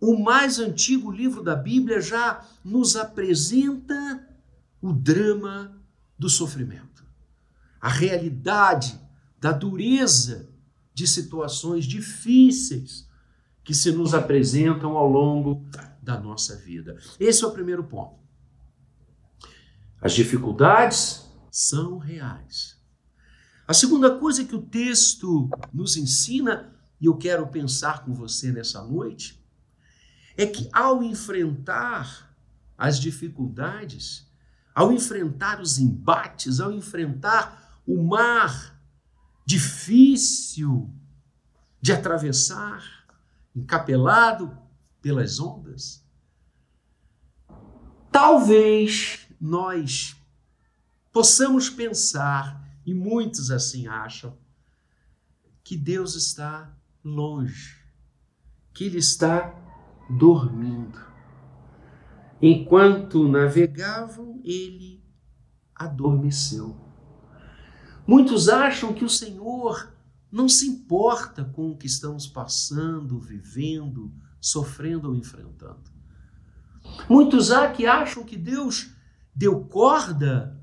o 0.00 0.16
mais 0.16 0.58
antigo 0.58 1.10
livro 1.10 1.42
da 1.42 1.54
Bíblia 1.54 2.00
já 2.00 2.42
nos 2.64 2.96
apresenta 2.96 4.26
o 4.80 4.94
drama 4.94 5.76
do 6.18 6.30
sofrimento, 6.30 7.04
a 7.80 7.88
realidade 7.88 8.98
da 9.40 9.52
dureza 9.52 10.50
de 10.92 11.06
situações 11.06 11.84
difíceis 11.84 13.08
que 13.62 13.74
se 13.74 13.92
nos 13.92 14.14
apresentam 14.14 14.96
ao 14.96 15.08
longo 15.08 15.64
da 16.02 16.18
nossa 16.18 16.56
vida. 16.56 16.98
Esse 17.20 17.44
é 17.44 17.46
o 17.46 17.52
primeiro 17.52 17.84
ponto. 17.84 18.18
As 20.00 20.12
dificuldades 20.12 21.28
são 21.50 21.98
reais. 21.98 22.78
A 23.66 23.74
segunda 23.74 24.18
coisa 24.18 24.44
que 24.44 24.56
o 24.56 24.62
texto 24.62 25.50
nos 25.72 25.96
ensina, 25.96 26.74
e 27.00 27.06
eu 27.06 27.16
quero 27.16 27.46
pensar 27.48 28.04
com 28.04 28.14
você 28.14 28.50
nessa 28.50 28.82
noite, 28.82 29.44
é 30.36 30.46
que 30.46 30.68
ao 30.72 31.02
enfrentar 31.02 32.34
as 32.76 32.98
dificuldades, 32.98 34.26
ao 34.74 34.92
enfrentar 34.92 35.60
os 35.60 35.78
embates, 35.78 36.60
ao 36.60 36.72
enfrentar 36.72 37.82
o 37.86 38.02
mar 38.02 38.77
difícil 39.48 40.94
de 41.80 41.90
atravessar, 41.90 42.84
encapelado 43.56 44.58
pelas 45.00 45.40
ondas? 45.40 46.04
Talvez 48.12 49.26
nós 49.40 50.14
possamos 51.10 51.70
pensar, 51.70 52.62
e 52.84 52.92
muitos 52.92 53.50
assim 53.50 53.86
acham, 53.86 54.36
que 55.64 55.78
Deus 55.78 56.14
está 56.14 56.70
longe, 57.02 57.74
que 58.74 58.84
Ele 58.84 58.98
está 58.98 59.54
dormindo. 60.10 61.00
Enquanto 62.40 63.26
navegavam, 63.26 64.42
ele 64.44 65.02
adormeceu. 65.74 66.87
Muitos 68.08 68.48
acham 68.48 68.94
que 68.94 69.04
o 69.04 69.08
Senhor 69.08 69.92
não 70.32 70.48
se 70.48 70.66
importa 70.66 71.44
com 71.44 71.70
o 71.70 71.76
que 71.76 71.86
estamos 71.86 72.26
passando, 72.26 73.20
vivendo, 73.20 74.10
sofrendo 74.40 75.10
ou 75.10 75.14
enfrentando. 75.14 75.92
Muitos 77.06 77.50
há 77.50 77.70
que 77.70 77.84
acham 77.84 78.24
que 78.24 78.34
Deus 78.34 78.88
deu 79.34 79.62
corda 79.66 80.58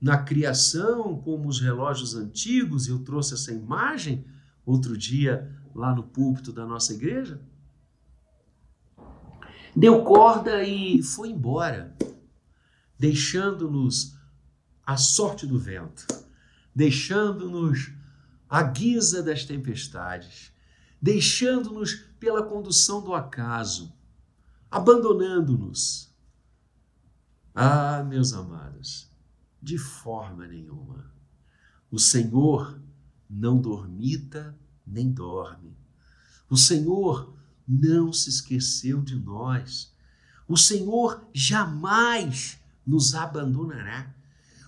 na 0.00 0.18
criação, 0.18 1.16
como 1.20 1.48
os 1.48 1.60
relógios 1.60 2.16
antigos, 2.16 2.88
e 2.88 2.90
eu 2.90 2.98
trouxe 3.04 3.34
essa 3.34 3.52
imagem 3.52 4.24
outro 4.66 4.98
dia 4.98 5.56
lá 5.72 5.94
no 5.94 6.02
púlpito 6.02 6.52
da 6.52 6.66
nossa 6.66 6.92
igreja. 6.92 7.40
Deu 9.76 10.02
corda 10.02 10.64
e 10.64 11.04
foi 11.04 11.28
embora, 11.28 11.96
deixando-nos 12.98 14.18
a 14.86 14.96
sorte 14.96 15.46
do 15.46 15.58
vento, 15.58 16.06
deixando-nos 16.74 17.92
à 18.48 18.62
guisa 18.62 19.22
das 19.22 19.44
tempestades, 19.44 20.52
deixando-nos 21.00 21.94
pela 22.18 22.42
condução 22.42 23.02
do 23.02 23.14
acaso, 23.14 23.92
abandonando-nos. 24.70 26.12
Ah, 27.54 28.02
meus 28.04 28.32
amados, 28.32 29.10
de 29.62 29.78
forma 29.78 30.46
nenhuma. 30.46 31.10
O 31.90 31.98
Senhor 31.98 32.80
não 33.28 33.60
dormita 33.60 34.56
nem 34.86 35.10
dorme. 35.10 35.76
O 36.48 36.56
Senhor 36.56 37.36
não 37.66 38.12
se 38.12 38.28
esqueceu 38.28 39.00
de 39.00 39.14
nós. 39.14 39.94
O 40.48 40.56
Senhor 40.56 41.24
jamais 41.32 42.60
nos 42.84 43.14
abandonará. 43.14 44.12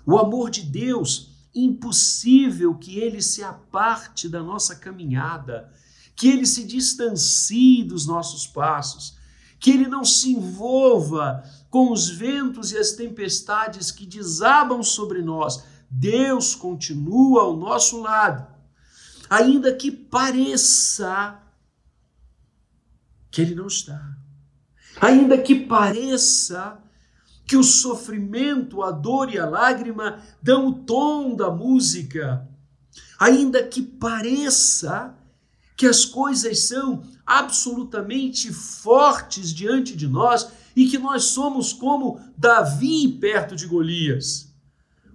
O 0.05 0.19
amor 0.19 0.51
de 0.51 0.63
Deus 0.63 1.31
impossível 1.55 2.75
que 2.75 2.99
ele 2.99 3.21
se 3.21 3.43
aparte 3.43 4.29
da 4.29 4.43
nossa 4.43 4.77
caminhada, 4.77 5.73
que 6.17 6.29
ele 6.29 6.47
se 6.47 6.65
distancie 6.65 7.85
dos 7.85 8.07
nossos 8.07 8.47
passos, 8.47 9.17
que 9.59 9.71
ele 9.71 9.87
não 9.87 10.05
se 10.05 10.33
envolva 10.33 11.45
com 11.71 11.93
os 11.93 12.09
ventos 12.09 12.73
e 12.73 12.79
as 12.79 12.93
tempestades 12.93 13.91
que 13.91 14.07
desabam 14.07 14.83
sobre 14.83 15.23
nós. 15.23 15.65
Deus 15.89 16.55
continua 16.55 17.43
ao 17.43 17.57
nosso 17.57 18.01
lado, 18.01 18.47
ainda 19.29 19.75
que 19.75 19.91
pareça 19.91 21.39
que 23.31 23.41
ele 23.41 23.55
não 23.55 23.67
está. 23.67 24.17
Ainda 25.01 25.39
que 25.39 25.55
pareça 25.55 26.82
que 27.53 27.57
o 27.59 27.63
sofrimento, 27.63 28.83
a 28.83 28.91
dor 28.91 29.31
e 29.31 29.39
a 29.39 29.45
lágrima 29.45 30.23
dão 30.43 30.69
o 30.69 30.73
tom 30.73 31.37
da 31.37 31.51
música, 31.51 32.49
ainda 33.21 33.63
que 33.63 33.83
pareça 33.83 35.15
que 35.77 35.87
as 35.87 36.03
coisas 36.07 36.61
são 36.61 37.03
absolutamente 37.27 38.51
fortes 38.51 39.53
diante 39.53 39.95
de 39.95 40.09
nós 40.09 40.51
e 40.75 40.89
que 40.89 40.97
nós 40.97 41.25
somos 41.25 41.75
como 41.75 42.19
Davi 42.39 43.07
perto 43.21 43.55
de 43.55 43.67
Golias. 43.67 44.51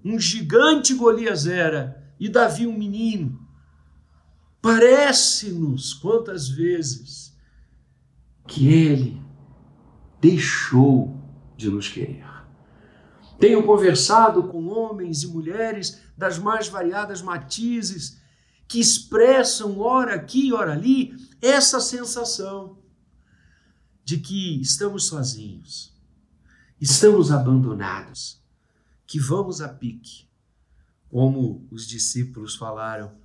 Um 0.06 0.20
gigante 0.20 0.94
Golias 0.94 1.48
era 1.48 2.14
e 2.20 2.30
Davi 2.30 2.68
um 2.68 2.78
menino. 2.78 3.42
Parece-nos 4.62 5.92
quantas 5.92 6.48
vezes 6.48 7.36
que 8.46 8.68
ele 8.68 9.20
deixou 10.22 11.20
de 11.58 11.72
nos 11.72 11.90
querer. 11.90 12.27
Tenho 13.40 13.64
conversado 13.66 14.48
com 14.48 14.68
homens 14.68 15.24
e 15.24 15.28
mulheres 15.28 16.02
das 16.18 16.40
mais 16.40 16.68
variadas 16.68 17.22
matizes 17.22 18.20
que 18.68 18.80
expressam, 18.80 19.80
ora 19.80 20.16
aqui, 20.16 20.52
ora 20.52 20.74
ali, 20.74 21.16
essa 21.42 21.80
sensação 21.80 22.78
de 24.04 24.18
que 24.18 24.60
estamos 24.62 25.08
sozinhos, 25.08 25.94
estamos 26.80 27.32
abandonados, 27.32 28.42
que 29.06 29.20
vamos 29.20 29.62
a 29.62 29.70
pique, 29.70 30.28
como 31.10 31.68
os 31.72 31.88
discípulos 31.88 32.56
falaram 32.56 33.16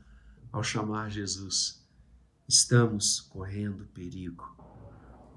ao 0.53 0.63
chamar 0.63 1.11
Jesus. 1.11 1.83
Estamos 2.47 3.21
correndo 3.21 3.87
perigo, 3.87 4.45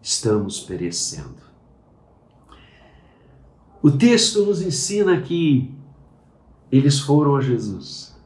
estamos 0.01 0.59
perecendo. 0.59 1.54
O 3.85 3.91
texto 3.91 4.43
nos 4.43 4.63
ensina 4.63 5.21
que 5.21 5.71
eles 6.71 6.99
foram 6.99 7.35
a 7.35 7.41
Jesus. 7.41 8.19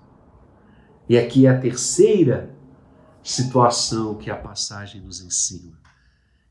E 1.09 1.17
aqui 1.17 1.45
é 1.45 1.49
a 1.49 1.59
terceira 1.59 2.55
situação 3.21 4.15
que 4.15 4.31
a 4.31 4.37
passagem 4.37 5.01
nos 5.01 5.19
ensina. 5.19 5.77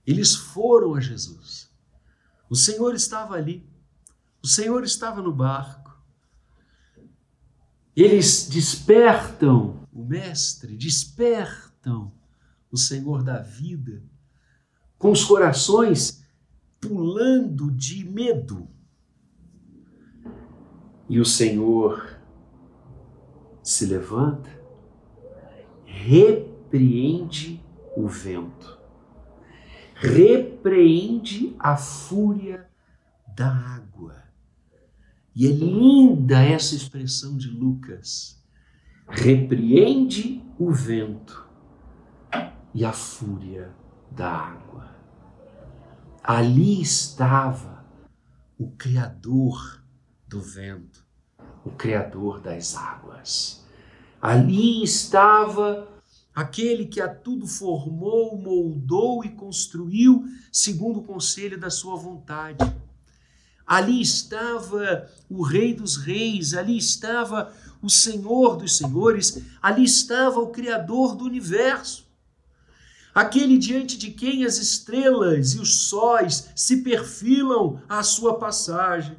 Eles 0.06 0.34
foram 0.34 0.94
a 0.94 1.00
Jesus. 1.00 1.70
O 2.50 2.54
Senhor 2.54 2.94
estava 2.94 3.34
ali. 3.34 3.66
O 4.42 4.46
Senhor 4.46 4.84
estava 4.84 5.22
no 5.22 5.32
barco. 5.32 5.98
Eles 7.96 8.46
despertam 8.46 9.88
o 9.90 10.04
Mestre, 10.04 10.76
despertam 10.76 12.12
o 12.70 12.76
Senhor 12.76 13.22
da 13.22 13.38
vida, 13.40 14.02
com 14.98 15.10
os 15.10 15.24
corações 15.24 16.22
pulando 16.78 17.70
de 17.70 18.04
medo. 18.04 18.68
E 21.08 21.18
o 21.18 21.24
Senhor 21.24 22.18
se 23.62 23.86
levanta, 23.86 24.50
repreende 25.84 27.62
o 27.96 28.06
vento, 28.06 28.78
repreende 29.94 31.56
a 31.58 31.76
fúria 31.76 32.68
da 33.36 33.50
água. 33.50 34.22
E 35.34 35.46
é 35.46 35.50
linda 35.50 36.42
essa 36.42 36.74
expressão 36.74 37.36
de 37.36 37.48
Lucas. 37.48 38.42
Repreende 39.08 40.42
o 40.58 40.72
vento 40.72 41.48
e 42.74 42.84
a 42.84 42.92
fúria 42.92 43.72
da 44.10 44.28
água. 44.28 44.90
Ali 46.22 46.82
estava 46.82 47.84
o 48.58 48.70
Criador 48.72 49.82
do 50.28 50.40
vento, 50.40 51.04
o 51.64 51.70
Criador 51.70 52.40
das 52.40 52.76
águas. 52.76 53.64
Ali 54.20 54.82
estava 54.82 55.88
aquele 56.34 56.86
que 56.86 57.00
a 57.00 57.08
tudo 57.08 57.46
formou, 57.46 58.36
moldou 58.36 59.24
e 59.24 59.30
construiu 59.30 60.24
segundo 60.52 61.00
o 61.00 61.04
conselho 61.04 61.58
da 61.58 61.70
sua 61.70 61.96
vontade. 61.96 62.58
Ali 63.66 64.00
estava 64.00 65.10
o 65.28 65.42
Rei 65.42 65.74
dos 65.74 65.96
Reis, 65.96 66.54
ali 66.54 66.76
estava 66.76 67.52
o 67.82 67.88
Senhor 67.88 68.56
dos 68.56 68.76
Senhores, 68.76 69.42
ali 69.62 69.84
estava 69.84 70.40
o 70.40 70.48
Criador 70.50 71.16
do 71.16 71.24
universo 71.24 72.08
aquele 73.18 73.58
diante 73.58 73.98
de 73.98 74.12
quem 74.12 74.44
as 74.44 74.58
estrelas 74.58 75.54
e 75.54 75.58
os 75.58 75.88
sóis 75.88 76.50
se 76.54 76.82
perfilam 76.82 77.82
à 77.88 78.00
sua 78.04 78.38
passagem. 78.38 79.16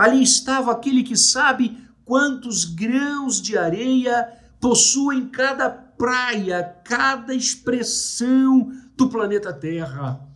Ali 0.00 0.22
estava 0.22 0.72
aquele 0.72 1.02
que 1.02 1.14
sabe 1.14 1.76
quantos 2.06 2.64
grãos 2.64 3.38
de 3.38 3.58
areia 3.58 4.32
possuem 4.58 5.28
cada 5.28 5.68
praia, 5.68 6.62
cada 6.82 7.34
expressão 7.34 8.72
do 8.96 9.10
planeta 9.10 9.52
Terra. 9.52 10.26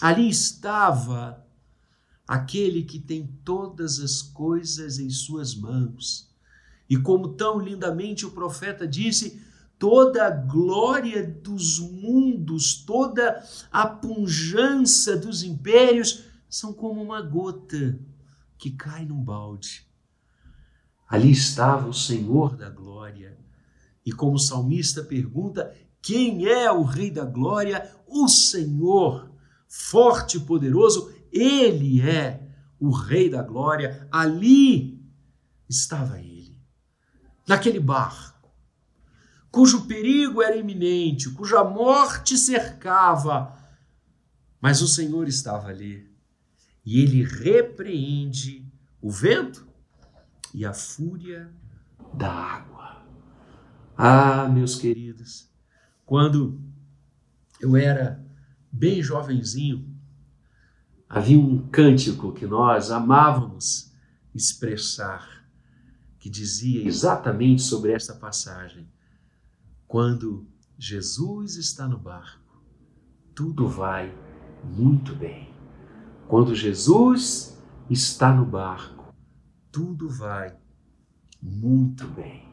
Ali 0.00 0.28
estava 0.28 1.46
aquele 2.26 2.82
que 2.82 2.98
tem 2.98 3.28
todas 3.44 4.00
as 4.00 4.22
coisas 4.22 4.98
em 4.98 5.08
suas 5.08 5.54
mãos. 5.54 6.28
E 6.88 6.96
como 6.96 7.34
tão 7.34 7.60
lindamente 7.60 8.26
o 8.26 8.32
profeta 8.32 8.88
disse, 8.88 9.40
toda 9.78 10.26
a 10.26 10.30
glória 10.30 11.24
dos 11.24 11.78
mundos, 11.78 12.74
toda 12.74 13.40
a 13.70 13.86
pujança 13.86 15.16
dos 15.16 15.44
impérios 15.44 16.24
são 16.48 16.72
como 16.72 17.00
uma 17.00 17.22
gota 17.22 17.96
que 18.60 18.70
cai 18.70 19.06
num 19.06 19.22
balde. 19.22 19.88
Ali 21.08 21.30
estava 21.30 21.88
o 21.88 21.94
Senhor 21.94 22.56
da 22.56 22.68
glória. 22.68 23.38
E 24.04 24.12
como 24.12 24.34
o 24.34 24.38
salmista 24.38 25.02
pergunta: 25.02 25.74
quem 26.02 26.46
é 26.46 26.70
o 26.70 26.82
Rei 26.82 27.10
da 27.10 27.24
glória? 27.24 27.90
O 28.06 28.28
Senhor, 28.28 29.32
forte 29.66 30.36
e 30.36 30.40
poderoso, 30.40 31.12
ele 31.32 32.02
é 32.02 32.46
o 32.78 32.90
Rei 32.90 33.30
da 33.30 33.42
glória. 33.42 34.06
Ali 34.12 35.02
estava 35.68 36.20
ele, 36.20 36.56
naquele 37.48 37.80
barco 37.80 38.30
cujo 39.50 39.86
perigo 39.86 40.40
era 40.40 40.56
iminente, 40.56 41.30
cuja 41.30 41.64
morte 41.64 42.38
cercava. 42.38 43.56
Mas 44.60 44.80
o 44.80 44.86
Senhor 44.86 45.26
estava 45.26 45.68
ali 45.68 46.09
e 46.84 47.00
ele 47.00 47.22
repreende 47.22 48.66
o 49.00 49.10
vento 49.10 49.66
e 50.52 50.64
a 50.64 50.72
fúria 50.72 51.50
da 52.12 52.30
água. 52.30 53.04
Ah, 53.96 54.48
meus 54.48 54.76
queridos, 54.76 55.48
quando 56.06 56.60
eu 57.60 57.76
era 57.76 58.24
bem 58.72 59.02
jovenzinho, 59.02 59.86
havia 61.08 61.38
um 61.38 61.68
cântico 61.68 62.32
que 62.32 62.46
nós 62.46 62.90
amávamos 62.90 63.92
expressar, 64.34 65.44
que 66.18 66.30
dizia 66.30 66.86
exatamente 66.86 67.62
sobre 67.62 67.92
esta 67.92 68.14
passagem. 68.14 68.88
Quando 69.86 70.46
Jesus 70.78 71.56
está 71.56 71.86
no 71.86 71.98
barco, 71.98 72.62
tudo 73.34 73.68
vai 73.68 74.14
muito 74.64 75.14
bem. 75.14 75.49
Quando 76.30 76.54
Jesus 76.54 77.60
está 77.90 78.32
no 78.32 78.46
barco, 78.46 79.12
tudo 79.72 80.08
vai 80.08 80.56
muito 81.42 82.06
bem. 82.06 82.44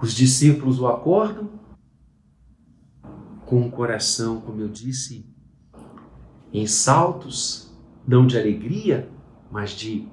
Os 0.00 0.14
discípulos 0.14 0.80
o 0.80 0.86
acordam 0.86 1.50
com 3.44 3.66
o 3.66 3.70
coração, 3.70 4.40
como 4.40 4.62
eu 4.62 4.68
disse, 4.70 5.30
em 6.54 6.66
saltos, 6.66 7.70
não 8.08 8.26
de 8.26 8.38
alegria, 8.38 9.12
mas 9.50 9.72
de 9.72 10.08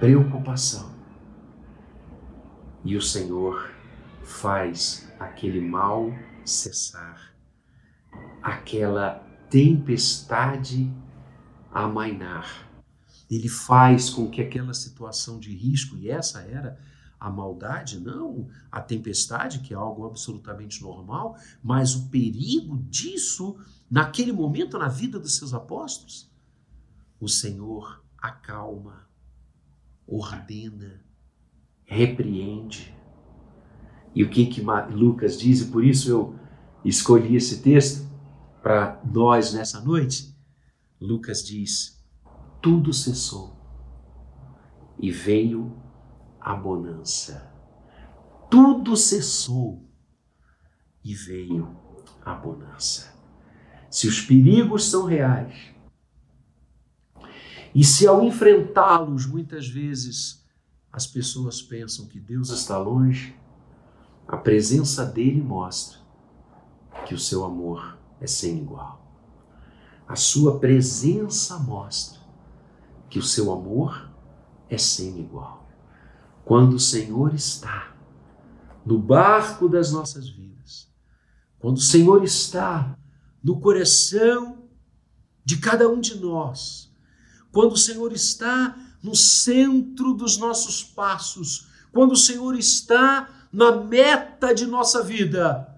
preocupação. 0.00 0.90
E 2.82 2.96
o 2.96 3.02
Senhor 3.02 3.70
faz 4.22 5.06
aquele 5.20 5.60
mal 5.60 6.10
cessar, 6.46 7.36
aquela 8.42 9.23
tempestade 9.54 10.92
amainar. 11.70 12.68
Ele 13.30 13.48
faz 13.48 14.10
com 14.10 14.28
que 14.28 14.42
aquela 14.42 14.74
situação 14.74 15.38
de 15.38 15.54
risco, 15.54 15.96
e 15.96 16.10
essa 16.10 16.40
era 16.40 16.76
a 17.20 17.30
maldade, 17.30 18.00
não 18.00 18.48
a 18.68 18.80
tempestade, 18.80 19.60
que 19.60 19.72
é 19.72 19.76
algo 19.76 20.06
absolutamente 20.06 20.82
normal, 20.82 21.36
mas 21.62 21.94
o 21.94 22.08
perigo 22.08 22.78
disso 22.90 23.56
naquele 23.88 24.32
momento 24.32 24.76
na 24.76 24.88
vida 24.88 25.20
dos 25.20 25.36
seus 25.36 25.54
apóstolos. 25.54 26.28
O 27.20 27.28
Senhor 27.28 28.02
acalma, 28.18 29.08
ordena, 30.04 31.00
repreende, 31.84 32.92
e 34.16 34.24
o 34.24 34.30
que, 34.30 34.46
que 34.46 34.60
Lucas 34.90 35.38
diz, 35.38 35.60
e 35.60 35.66
por 35.66 35.84
isso 35.84 36.10
eu 36.10 36.38
escolhi 36.84 37.36
esse 37.36 37.62
texto 37.62 38.03
para 38.64 38.98
nós 39.04 39.52
nessa 39.52 39.78
noite. 39.78 40.34
Lucas 40.98 41.44
diz: 41.44 42.02
tudo 42.62 42.94
cessou 42.94 43.54
e 44.98 45.10
veio 45.10 45.76
a 46.40 46.54
bonança. 46.54 47.52
Tudo 48.50 48.96
cessou 48.96 49.86
e 51.04 51.14
veio 51.14 51.76
a 52.24 52.32
bonança. 52.32 53.14
Se 53.90 54.08
os 54.08 54.22
perigos 54.22 54.90
são 54.90 55.04
reais, 55.04 55.74
e 57.74 57.84
se 57.84 58.06
ao 58.06 58.22
enfrentá-los 58.22 59.26
muitas 59.26 59.68
vezes 59.68 60.42
as 60.90 61.06
pessoas 61.06 61.60
pensam 61.60 62.06
que 62.06 62.18
Deus 62.18 62.48
está 62.48 62.78
longe, 62.78 63.36
a 64.26 64.38
presença 64.38 65.04
dele 65.04 65.42
mostra 65.42 65.98
que 67.04 67.12
o 67.12 67.18
seu 67.18 67.44
amor 67.44 68.03
é 68.24 68.26
sem 68.26 68.58
igual. 68.58 69.04
A 70.08 70.16
sua 70.16 70.58
presença 70.58 71.58
mostra 71.58 72.20
que 73.08 73.18
o 73.18 73.22
seu 73.22 73.52
amor 73.52 74.10
é 74.68 74.76
sem 74.76 75.20
igual. 75.20 75.68
Quando 76.44 76.74
o 76.74 76.80
Senhor 76.80 77.34
está 77.34 77.94
no 78.84 78.98
barco 78.98 79.68
das 79.68 79.92
nossas 79.92 80.28
vidas, 80.28 80.88
quando 81.58 81.78
o 81.78 81.82
Senhor 81.82 82.22
está 82.24 82.98
no 83.42 83.60
coração 83.60 84.68
de 85.44 85.58
cada 85.58 85.88
um 85.88 86.00
de 86.00 86.18
nós, 86.18 86.92
quando 87.52 87.72
o 87.72 87.78
Senhor 87.78 88.12
está 88.12 88.76
no 89.02 89.14
centro 89.14 90.12
dos 90.12 90.36
nossos 90.36 90.82
passos, 90.82 91.68
quando 91.92 92.12
o 92.12 92.16
Senhor 92.16 92.54
está 92.56 93.46
na 93.52 93.76
meta 93.76 94.54
de 94.54 94.66
nossa 94.66 95.02
vida, 95.02 95.73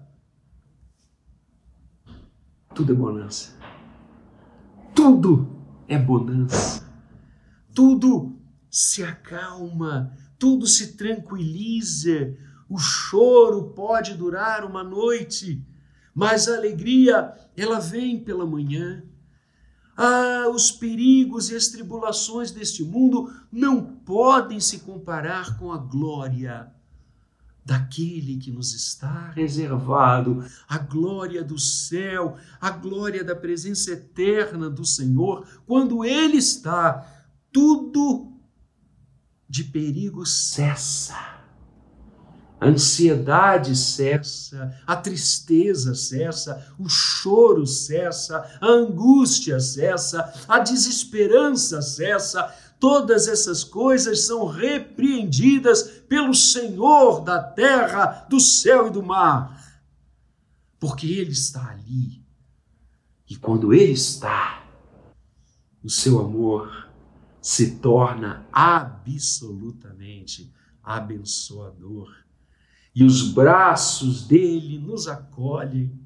tudo 2.77 2.91
é 2.91 2.95
bonança. 2.95 3.57
Tudo 4.93 5.47
é 5.87 5.97
bonança. 5.97 6.87
Tudo 7.73 8.37
se 8.69 9.03
acalma, 9.03 10.15
tudo 10.37 10.67
se 10.67 10.95
tranquiliza, 10.95 12.37
o 12.69 12.77
choro 12.77 13.71
pode 13.73 14.13
durar 14.13 14.63
uma 14.63 14.83
noite, 14.83 15.65
mas 16.13 16.47
a 16.47 16.55
alegria, 16.55 17.33
ela 17.55 17.79
vem 17.79 18.23
pela 18.23 18.45
manhã. 18.45 19.03
Ah, 19.95 20.45
os 20.53 20.69
perigos 20.71 21.49
e 21.49 21.55
as 21.55 21.69
tribulações 21.69 22.51
deste 22.51 22.83
mundo 22.83 23.33
não 23.51 23.81
podem 23.81 24.59
se 24.59 24.81
comparar 24.81 25.57
com 25.57 25.71
a 25.71 25.77
glória 25.77 26.71
daquele 27.67 28.37
que 28.37 28.49
nos 28.49 28.73
está 28.73 29.31
reservado, 29.31 30.45
a 30.69 30.77
glória 30.77 31.43
do 31.43 31.59
céu, 31.59 32.37
a 32.61 32.69
glória 32.69 33.25
da 33.25 33.35
presença 33.35 33.91
eterna 33.91 34.69
do 34.69 34.85
Senhor, 34.85 35.45
quando 35.65 36.05
Ele 36.05 36.37
está, 36.37 37.05
tudo 37.51 38.31
de 39.49 39.65
perigo 39.65 40.25
cessa. 40.25 41.35
A 42.59 42.67
ansiedade 42.67 43.75
cessa, 43.75 44.73
a 44.87 44.95
tristeza 44.95 45.93
cessa, 45.93 46.73
o 46.79 46.87
choro 46.89 47.67
cessa, 47.67 48.49
a 48.61 48.65
angústia 48.65 49.59
cessa, 49.59 50.33
a 50.47 50.57
desesperança 50.57 51.81
cessa, 51.81 52.51
Todas 52.79 53.27
essas 53.27 53.63
coisas 53.63 54.27
são 54.27 54.45
repreendidas 54.45 55.81
pelo 56.07 56.33
Senhor 56.33 57.21
da 57.21 57.41
terra, 57.41 58.27
do 58.29 58.39
céu 58.39 58.87
e 58.87 58.91
do 58.91 59.01
mar, 59.01 59.81
porque 60.79 61.07
Ele 61.07 61.31
está 61.31 61.71
ali. 61.71 62.21
E 63.27 63.35
quando 63.35 63.73
Ele 63.73 63.93
está, 63.93 64.63
o 65.83 65.89
seu 65.89 66.19
amor 66.19 66.87
se 67.41 67.77
torna 67.77 68.45
absolutamente 68.51 70.53
abençoador. 70.83 72.15
E 72.93 73.03
os 73.03 73.31
braços 73.31 74.27
dele 74.27 74.77
nos 74.77 75.07
acolhem, 75.07 75.99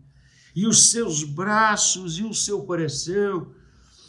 e 0.56 0.66
os 0.68 0.90
seus 0.90 1.24
braços 1.24 2.18
e 2.18 2.24
o 2.24 2.34
seu 2.34 2.64
coração 2.64 3.52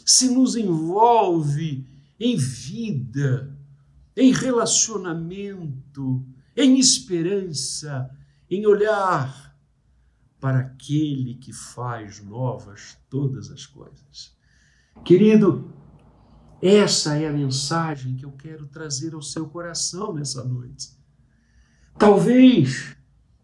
se 0.05 0.29
nos 0.29 0.55
envolve 0.55 1.85
em 2.19 2.35
vida, 2.37 3.57
em 4.15 4.31
relacionamento, 4.31 6.25
em 6.55 6.79
esperança, 6.79 8.09
em 8.49 8.65
olhar 8.65 9.55
para 10.39 10.59
aquele 10.59 11.35
que 11.35 11.53
faz 11.53 12.21
novas 12.23 12.97
todas 13.09 13.49
as 13.49 13.65
coisas. 13.65 14.35
Querido, 15.03 15.73
essa 16.61 17.17
é 17.17 17.27
a 17.27 17.33
mensagem 17.33 18.15
que 18.15 18.25
eu 18.25 18.31
quero 18.31 18.67
trazer 18.67 19.13
ao 19.13 19.21
seu 19.21 19.47
coração 19.47 20.13
nessa 20.13 20.43
noite. 20.43 20.91
Talvez 21.97 22.95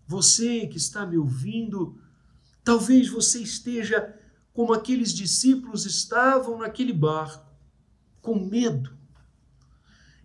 você 0.05 0.67
que 0.67 0.77
está 0.77 1.05
me 1.05 1.17
ouvindo, 1.17 1.99
talvez 2.63 3.09
você 3.09 3.41
esteja 3.41 4.15
como 4.53 4.73
aqueles 4.73 5.13
discípulos 5.13 5.85
estavam 5.85 6.59
naquele 6.59 6.93
barco 6.93 7.48
com 8.29 8.45
medo. 8.45 8.95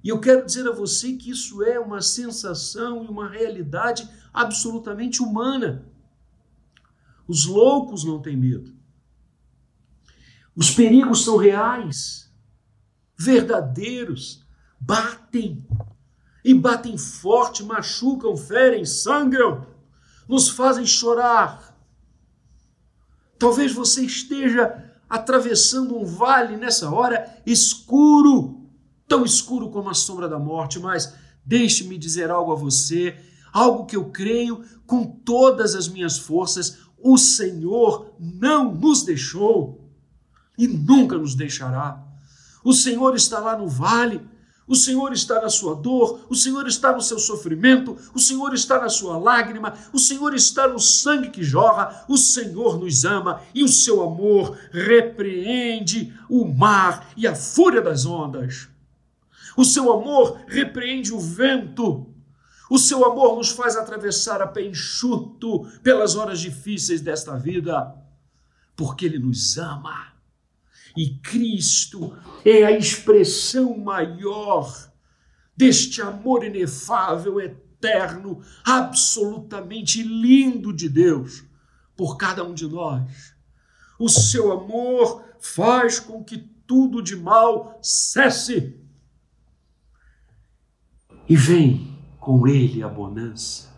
E 0.03 0.11
eu 0.11 0.21
quero 0.21 0.45
dizer 0.45 0.69
a 0.69 0.73
você 0.73 1.15
que 1.15 1.31
isso 1.31 1.63
é 1.63 1.81
uma 1.81 2.03
sensação 2.03 3.03
e 3.03 3.09
uma 3.09 3.27
realidade 3.27 4.07
absolutamente 4.31 5.23
humana. 5.23 5.87
Os 7.27 7.47
loucos 7.47 8.05
não 8.05 8.21
têm 8.21 8.37
medo. 8.37 8.75
Os 10.55 10.71
perigos 10.71 11.25
são 11.25 11.39
reais, 11.39 12.31
verdadeiros, 13.17 14.45
batem 14.79 15.67
e 16.45 16.53
batem 16.53 16.99
forte, 16.99 17.65
machucam, 17.65 18.37
ferem, 18.37 18.85
sangram, 18.85 19.67
nos 20.29 20.51
fazem 20.51 20.85
chorar. 20.85 21.75
Talvez 23.39 23.73
você 23.73 24.05
esteja 24.05 24.94
atravessando 25.15 25.97
um 25.97 26.05
vale 26.05 26.57
nessa 26.57 26.91
hora 26.91 27.41
escuro, 27.47 28.69
tão 29.07 29.25
escuro 29.25 29.71
como 29.71 29.89
a 29.89 29.95
sombra 29.95 30.29
da 30.29 30.41
morte, 30.41 30.81
mas 30.81 31.15
deixe-me 31.47 31.97
dizer 31.97 32.33
algo 32.33 32.51
a 32.51 32.57
você, 32.57 33.17
algo 33.53 33.87
que 33.87 33.95
eu 33.95 34.07
creio 34.07 34.65
com 34.89 35.05
todas 35.05 35.77
as 35.77 35.87
minhas 35.87 36.19
forças: 36.19 36.79
o 36.99 37.17
Senhor 37.17 38.13
não 38.19 38.75
nos 38.75 39.05
deixou 39.05 39.89
e 40.59 40.67
nunca 40.67 41.17
nos 41.17 41.37
deixará. 41.37 42.05
O 42.65 42.73
Senhor 42.73 43.15
está 43.15 43.39
lá 43.39 43.57
no 43.57 43.69
vale, 43.69 44.21
o 44.67 44.75
Senhor 44.75 45.13
está 45.13 45.41
na 45.41 45.51
sua 45.51 45.75
dor, 45.75 46.27
o 46.29 46.35
Senhor 46.35 46.67
está 46.67 46.93
no 46.93 47.03
seu 47.03 47.19
sofrimento, 47.19 47.97
o 48.15 48.19
Senhor 48.19 48.55
está 48.55 48.81
na 48.81 48.89
sua 48.89 49.19
lágrima, 49.19 49.75
o 49.93 49.99
Senhor 49.99 50.35
está 50.35 50.67
no 50.67 50.79
sangue 50.79 51.31
que 51.31 51.43
jorra, 51.43 52.05
o 52.09 52.17
Senhor 52.17 52.79
nos 52.79 53.05
ama 53.05 53.43
e 53.55 53.63
o 53.63 53.69
seu 53.69 54.03
amor 54.03 54.57
repreende 54.71 56.15
o 56.29 56.47
mar 56.47 57.11
e 57.17 57.27
a 57.27 57.35
fúria 57.35 57.83
das 57.83 58.07
ondas. 58.07 58.69
O 59.57 59.65
seu 59.65 59.93
amor 59.93 60.41
repreende 60.49 61.13
o 61.13 61.21
vento. 61.21 62.07
O 62.71 62.79
seu 62.79 63.05
amor 63.05 63.37
nos 63.37 63.51
faz 63.51 63.77
atravessar 63.77 64.41
a 64.41 64.47
pé 64.47 64.63
enxuto 64.63 65.65
pelas 65.83 66.17
horas 66.17 66.41
difíceis 66.41 67.03
desta 67.03 67.37
vida, 67.37 67.95
porque 68.75 69.05
Ele 69.05 69.19
nos 69.19 69.59
ama. 69.59 70.14
E 70.97 71.17
Cristo 71.17 72.17
é 72.45 72.65
a 72.65 72.71
expressão 72.71 73.77
maior 73.79 74.73
deste 75.57 76.01
amor 76.01 76.45
inefável, 76.45 77.41
eterno, 77.41 78.41
absolutamente 78.65 80.03
lindo 80.03 80.73
de 80.73 80.89
Deus 80.89 81.45
por 81.97 82.17
cada 82.17 82.45
um 82.45 82.55
de 82.55 82.67
nós. 82.67 83.35
O 83.99 84.09
seu 84.09 84.53
amor 84.53 85.25
faz 85.41 85.99
com 85.99 86.23
que 86.23 86.39
tudo 86.67 87.03
de 87.03 87.17
mal 87.17 87.79
cesse. 87.83 88.79
E 91.29 91.37
vem 91.37 91.97
com 92.19 92.47
ele 92.47 92.83
a 92.83 92.89
bonança. 92.89 93.73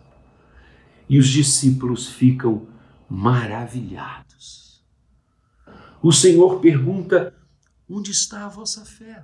E 1.09 1.17
os 1.17 1.27
discípulos 1.27 2.07
ficam 2.07 2.67
maravilhados 3.09 4.26
o 6.01 6.11
Senhor 6.11 6.59
pergunta: 6.59 7.33
onde 7.89 8.11
está 8.11 8.45
a 8.45 8.49
vossa 8.49 8.85
fé? 8.85 9.23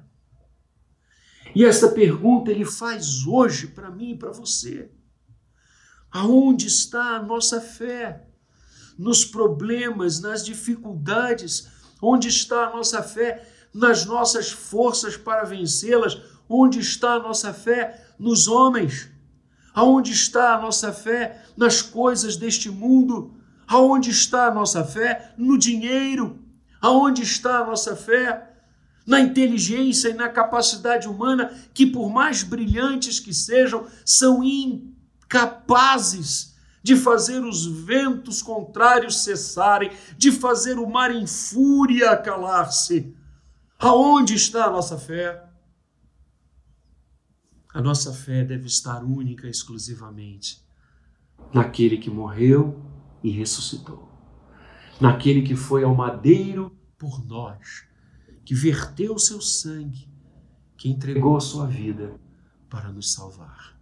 E 1.56 1.64
essa 1.64 1.90
pergunta 1.90 2.50
ele 2.50 2.66
faz 2.66 3.28
hoje 3.28 3.68
para 3.68 3.92
mim 3.92 4.12
e 4.12 4.18
para 4.18 4.32
você. 4.32 4.90
Aonde 6.12 6.68
está 6.68 7.16
a 7.18 7.22
nossa 7.22 7.60
fé? 7.60 8.28
Nos 8.98 9.26
problemas, 9.26 10.20
nas 10.20 10.46
dificuldades? 10.46 11.68
Onde 12.02 12.28
está 12.28 12.68
a 12.68 12.70
nossa 12.76 13.02
fé? 13.02 13.48
Nas 13.74 14.06
nossas 14.06 14.52
forças 14.52 15.18
para 15.18 15.44
vencê-las? 15.44 16.22
Onde 16.48 16.80
está 16.80 17.14
a 17.14 17.20
nossa 17.20 17.54
fé? 17.54 18.06
Nos 18.20 18.48
homens? 18.48 19.10
Aonde 19.74 20.12
está 20.12 20.56
a 20.56 20.62
nossa 20.62 20.94
fé? 20.94 21.44
Nas 21.58 21.82
coisas 21.82 22.36
deste 22.36 22.70
mundo? 22.70 23.36
Aonde 23.68 24.12
está 24.12 24.48
a 24.48 24.54
nossa 24.54 24.84
fé? 24.84 25.34
No 25.38 25.58
dinheiro? 25.58 26.40
Aonde 26.84 27.24
está 27.24 27.60
a 27.60 27.66
nossa 27.66 27.96
fé? 27.96 28.50
Na 29.08 29.22
inteligência 29.22 30.10
e 30.10 30.14
na 30.14 30.28
capacidade 30.28 31.08
humana, 31.08 31.50
que 31.74 31.86
por 31.86 32.10
mais 32.10 32.44
brilhantes 32.44 33.22
que 33.22 33.34
sejam, 33.34 33.88
são 34.06 34.44
incapazes 34.44 36.54
de 36.84 36.98
fazer 36.98 37.40
os 37.40 37.66
ventos 37.66 38.42
contrários 38.42 39.24
cessarem, 39.24 39.94
de 40.18 40.30
fazer 40.30 40.78
o 40.78 40.86
mar 40.86 41.16
em 41.16 41.26
fúria 41.26 42.18
calar-se. 42.18 43.16
Aonde 43.80 44.36
está 44.36 44.66
a 44.66 44.70
nossa 44.70 44.98
fé? 44.98 45.42
A 47.74 47.82
nossa 47.82 48.12
fé 48.12 48.44
deve 48.44 48.68
estar 48.68 49.06
única 49.06 49.48
exclusivamente 49.48 50.62
naquele 51.54 51.98
que 51.98 52.10
morreu 52.10 52.78
e 53.24 53.32
ressuscitou 53.32 54.13
naquele 55.04 55.42
que 55.42 55.54
foi 55.54 55.84
ao 55.84 55.94
madeiro 55.94 56.74
por 56.98 57.26
nós, 57.26 57.84
que 58.46 58.56
verteu 58.56 59.16
o 59.16 59.20
seu 59.20 59.42
sangue, 59.42 60.08
que 60.78 60.88
entregou 60.90 61.36
a 61.36 61.42
sua 61.42 61.68
vida 61.68 62.18
para 62.70 62.90
nos 62.90 63.12
salvar. 63.12 63.78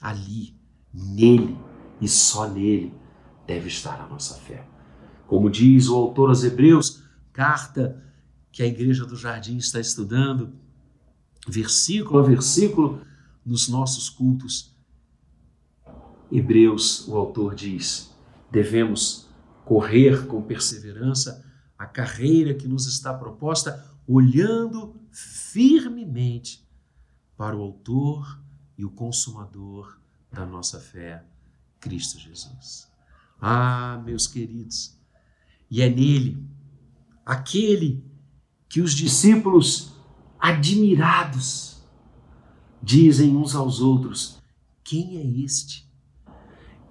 Ali, 0.00 0.56
nele 0.92 1.56
e 2.00 2.08
só 2.08 2.48
nele 2.48 2.92
deve 3.46 3.68
estar 3.68 4.00
a 4.00 4.08
nossa 4.08 4.34
fé. 4.34 4.66
Como 5.28 5.48
diz 5.48 5.88
o 5.88 5.94
autor 5.94 6.30
aos 6.30 6.42
Hebreus, 6.42 7.04
carta 7.32 8.02
que 8.50 8.64
a 8.64 8.66
igreja 8.66 9.06
do 9.06 9.14
jardim 9.14 9.58
está 9.58 9.78
estudando, 9.78 10.52
versículo 11.46 12.18
a 12.18 12.22
versículo, 12.22 13.00
nos 13.46 13.68
nossos 13.68 14.10
cultos. 14.10 14.76
Hebreus, 16.32 17.06
o 17.06 17.16
autor 17.16 17.54
diz: 17.54 18.12
devemos 18.50 19.30
correr 19.64 20.26
com 20.26 20.42
perseverança 20.42 21.44
a 21.78 21.86
carreira 21.86 22.54
que 22.54 22.68
nos 22.68 22.86
está 22.86 23.12
proposta, 23.12 23.84
olhando 24.06 24.94
firmemente 25.10 26.66
para 27.36 27.56
o 27.56 27.62
Autor 27.62 28.40
e 28.78 28.84
o 28.84 28.90
Consumador 28.90 29.98
da 30.30 30.46
nossa 30.46 30.80
fé, 30.80 31.24
Cristo 31.80 32.18
Jesus. 32.18 32.88
Ah, 33.40 34.00
meus 34.04 34.26
queridos, 34.26 34.96
e 35.70 35.82
é 35.82 35.88
nele, 35.88 36.46
aquele 37.26 38.04
que 38.68 38.80
os 38.80 38.94
discípulos 38.94 39.92
admirados 40.38 41.82
dizem 42.82 43.36
uns 43.36 43.54
aos 43.54 43.80
outros: 43.80 44.40
Quem 44.84 45.18
é 45.18 45.44
este? 45.44 45.91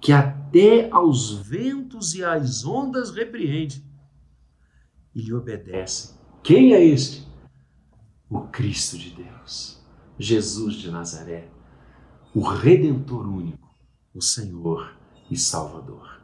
Que 0.02 0.12
até 0.12 0.90
aos 0.90 1.32
ventos 1.32 2.14
e 2.14 2.24
às 2.24 2.64
ondas 2.64 3.10
repreende 3.10 3.82
e 5.14 5.22
lhe 5.22 5.32
obedece. 5.32 6.18
Quem 6.42 6.74
é 6.74 6.84
este? 6.84 7.26
O 8.28 8.40
Cristo 8.48 8.98
de 8.98 9.10
Deus, 9.10 9.80
Jesus 10.18 10.74
de 10.74 10.90
Nazaré, 10.90 11.48
o 12.34 12.40
Redentor 12.40 13.28
único, 13.28 13.72
o 14.12 14.20
Senhor 14.20 14.98
e 15.30 15.36
Salvador. 15.36 16.20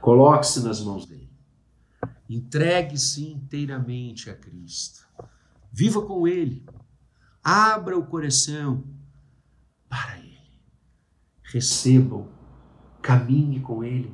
Coloque-se 0.00 0.60
nas 0.64 0.80
mãos 0.80 1.06
dele. 1.06 1.30
Entregue-se 2.28 3.30
inteiramente 3.30 4.30
a 4.30 4.34
Cristo. 4.34 5.06
Viva 5.72 6.02
com 6.02 6.26
ele. 6.26 6.66
Abra 7.42 7.96
o 7.96 8.04
coração 8.04 8.82
para 9.88 10.18
ele. 10.18 10.40
Receba-o. 11.42 12.35
Caminhe 13.06 13.60
com 13.60 13.84
ele. 13.84 14.12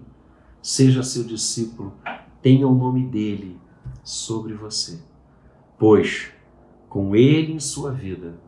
Seja 0.61 1.03
seu 1.03 1.25
discípulo. 1.25 1.95
Tenha 2.43 2.69
o 2.69 2.75
nome 2.75 3.09
dele 3.09 3.59
sobre 4.05 4.53
você. 4.53 5.01
Pois, 5.79 6.31
com 6.91 7.17
ele 7.17 7.55
em 7.55 7.59
sua 7.59 7.91
vida, 7.91 8.39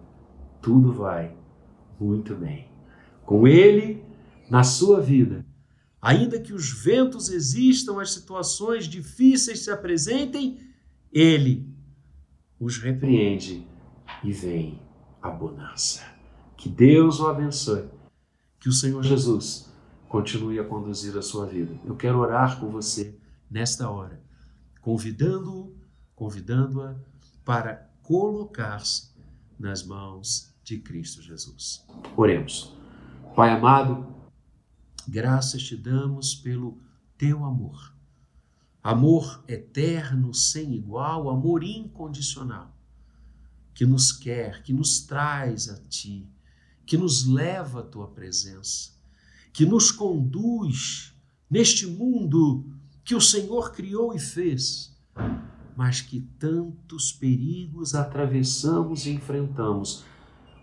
tudo 0.61 0.93
vai 0.93 1.35
muito 1.99 2.35
bem. 2.35 2.69
Com 3.25 3.49
ele 3.49 4.05
na 4.51 4.63
sua 4.63 5.01
vida, 5.01 5.47
Ainda 6.03 6.39
que 6.39 6.53
os 6.53 6.71
ventos 6.71 7.31
existam, 7.31 7.99
as 7.99 8.13
situações 8.13 8.87
difíceis 8.87 9.61
se 9.61 9.71
apresentem, 9.71 10.61
ele 11.11 11.67
os 12.61 12.77
repreende 12.77 13.67
e 14.23 14.31
vem 14.31 14.79
a 15.23 15.31
bonança. 15.31 16.03
Que 16.59 16.69
Deus 16.69 17.21
o 17.21 17.27
abençoe. 17.27 17.89
Que 18.61 18.69
o 18.69 18.73
Senhor 18.73 19.03
Jesus 19.03 19.74
continue 20.15 20.61
a 20.61 20.65
conduzir 20.65 21.19
a 21.19 21.23
sua 21.23 21.45
vida. 21.45 21.77
Eu 21.85 21.97
quero 21.97 22.21
orar 22.21 22.61
com 22.61 22.71
você 22.71 23.19
nesta 23.51 23.91
hora, 23.91 24.23
convidando-o, 24.81 25.77
convidando-a 26.15 26.95
para 27.45 27.91
colocar-se 28.01 29.11
nas 29.59 29.83
mãos 29.83 30.55
de 30.63 30.79
Cristo 30.79 31.21
Jesus. 31.21 31.85
Oremos. 32.17 32.73
Pai 33.35 33.51
amado, 33.51 34.07
Graças 35.09 35.65
te 35.65 35.77
damos 35.77 36.33
pelo 36.33 36.81
teu 37.19 37.45
amor. 37.45 37.93
Amor 38.85 39.43
eterno, 39.49 40.33
sem 40.33 40.75
igual, 40.75 41.29
amor 41.29 41.65
incondicional, 41.65 42.73
que 43.75 43.85
nos 43.85 44.13
quer, 44.13 44.63
que 44.63 44.73
nos 44.73 45.01
traz 45.01 45.69
a 45.69 45.77
ti, 45.89 46.31
que 46.87 46.97
nos 46.97 47.27
leva 47.27 47.81
à 47.81 47.83
tua 47.83 48.07
presença, 48.07 48.94
que 49.55 49.65
nos 49.65 49.93
conduz 49.93 51.15
neste 51.49 51.87
mundo 51.87 52.67
que 53.05 53.15
o 53.15 53.21
Senhor 53.21 53.71
criou 53.73 54.13
e 54.13 54.19
fez, 54.19 54.93
mas 55.77 56.01
que 56.01 56.23
tantos 56.41 57.13
perigos 57.13 57.95
atravessamos 57.95 59.07
e 59.07 59.11
enfrentamos. 59.13 60.05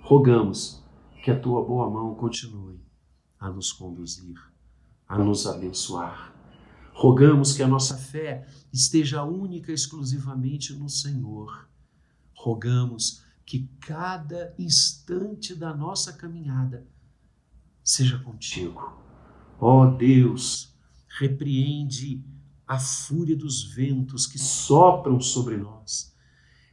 Rogamos 0.01 0.83
que 1.23 1.31
a 1.31 1.39
tua 1.39 1.63
boa 1.63 1.89
mão 1.89 2.15
continue 2.15 2.81
a 3.39 3.49
nos 3.49 3.71
conduzir, 3.71 4.37
a 5.07 5.17
nos 5.17 5.47
abençoar. 5.47 6.35
Rogamos 6.93 7.53
que 7.53 7.63
a 7.63 7.69
nossa 7.69 7.95
fé 7.97 8.45
esteja 8.73 9.23
única 9.23 9.71
exclusivamente 9.71 10.73
no 10.73 10.89
Senhor. 10.89 11.65
Rogamos 12.33 13.23
que 13.45 13.69
cada 13.79 14.53
instante 14.59 15.55
da 15.55 15.73
nossa 15.73 16.11
caminhada 16.11 16.85
seja 17.83 18.17
contigo. 18.19 18.99
Ó 19.59 19.83
oh 19.83 19.91
Deus, 19.95 20.73
repreende 21.19 22.23
a 22.67 22.79
fúria 22.79 23.35
dos 23.35 23.63
ventos 23.63 24.25
que 24.25 24.39
sopram 24.39 25.19
sobre 25.19 25.57
nós. 25.57 26.15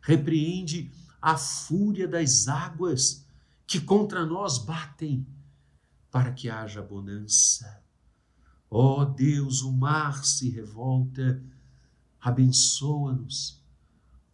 Repreende 0.01 0.91
a 1.21 1.37
fúria 1.37 2.07
das 2.07 2.49
águas 2.49 3.27
que 3.67 3.81
contra 3.81 4.25
nós 4.25 4.59
batem 4.59 5.27
para 6.11 6.33
que 6.33 6.49
haja 6.49 6.81
bonança. 6.81 7.83
Ó 8.71 9.01
oh 9.01 9.05
Deus, 9.05 9.63
o 9.63 9.73
mar 9.73 10.25
se 10.25 10.51
revolta, 10.51 11.43
abençoa-nos, 12.21 13.63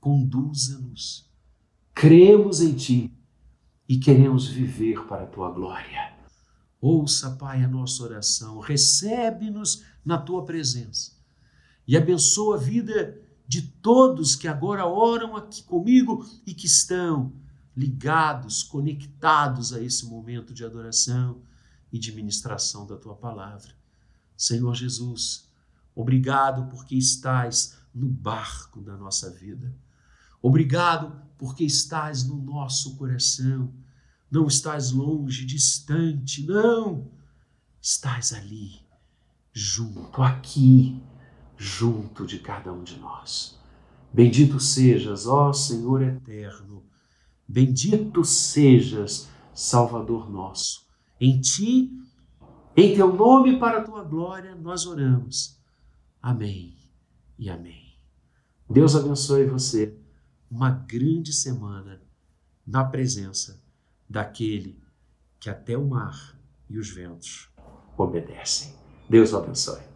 conduza-nos. 0.01 1.31
Cremos 1.95 2.61
em 2.61 2.75
Ti 2.75 3.13
e 3.89 3.99
queremos 3.99 4.49
viver 4.49 5.05
para 5.07 5.25
a 5.25 5.27
Tua 5.27 5.51
glória. 5.51 6.14
Ouça, 6.87 7.31
Pai, 7.31 7.65
a 7.65 7.67
nossa 7.67 8.03
oração, 8.03 8.59
recebe-nos 8.59 9.83
na 10.05 10.19
Tua 10.19 10.45
presença 10.45 11.13
e 11.89 11.97
abençoa 11.97 12.57
a 12.57 12.61
vida 12.61 13.19
de 13.49 13.63
todos 13.63 14.37
que 14.37 14.47
agora 14.47 14.85
oram 14.85 15.35
aqui 15.35 15.63
comigo 15.63 16.29
e 16.47 16.53
que 16.53 16.67
estão 16.67 17.33
ligados, 17.75 18.63
conectados 18.63 19.73
a 19.73 19.81
esse 19.81 20.05
momento 20.05 20.53
de 20.53 20.63
adoração 20.63 21.41
e 21.91 21.99
de 21.99 22.13
ministração 22.13 22.87
da 22.87 22.99
tua 22.99 23.15
palavra. 23.15 23.73
Senhor 24.37 24.75
Jesus, 24.75 25.49
obrigado 25.95 26.69
porque 26.69 26.97
estás 26.97 27.79
no 27.95 28.09
barco 28.09 28.83
da 28.83 28.95
nossa 28.95 29.31
vida. 29.31 29.75
Obrigado 30.43 31.19
porque 31.39 31.65
estás 31.65 32.25
no 32.25 32.37
nosso 32.37 32.95
coração. 32.97 33.73
Não 34.31 34.47
estás 34.47 34.91
longe, 34.91 35.45
distante, 35.45 36.45
não. 36.47 37.11
Estás 37.81 38.33
ali, 38.33 38.81
junto, 39.53 40.23
aqui, 40.23 41.03
junto 41.57 42.27
de 42.27 42.39
cada 42.39 42.73
um 42.73 42.83
de 42.83 42.99
nós. 42.99 43.59
Bendito 44.13 44.61
sejas, 44.61 45.27
ó 45.27 45.53
Senhor 45.53 46.03
eterno. 46.03 46.83
Bendito 47.47 48.25
sejas, 48.25 49.29
Salvador 49.53 50.31
nosso. 50.31 50.87
Em 51.21 51.41
ti, 51.41 51.91
em 52.77 52.95
teu 52.95 53.13
nome, 53.13 53.59
para 53.59 53.79
a 53.79 53.85
tua 53.85 54.03
glória, 54.03 54.55
nós 54.55 54.87
oramos. 54.87 55.61
Amém 56.21 56.77
e 57.39 57.51
amém. 57.51 57.97
Deus 58.69 58.97
abençoe 58.97 59.47
você. 59.47 59.97
Uma 60.51 60.71
grande 60.71 61.33
semana 61.33 62.01
na 62.67 62.85
presença 62.85 63.64
daquele 64.09 64.79
que 65.39 65.51
até 65.51 65.77
o 65.77 65.87
mar 65.87 66.37
e 66.69 66.79
os 66.79 66.91
ventos 66.91 67.51
obedecem. 67.97 68.75
Deus 69.09 69.35
abençoe. 69.35 69.94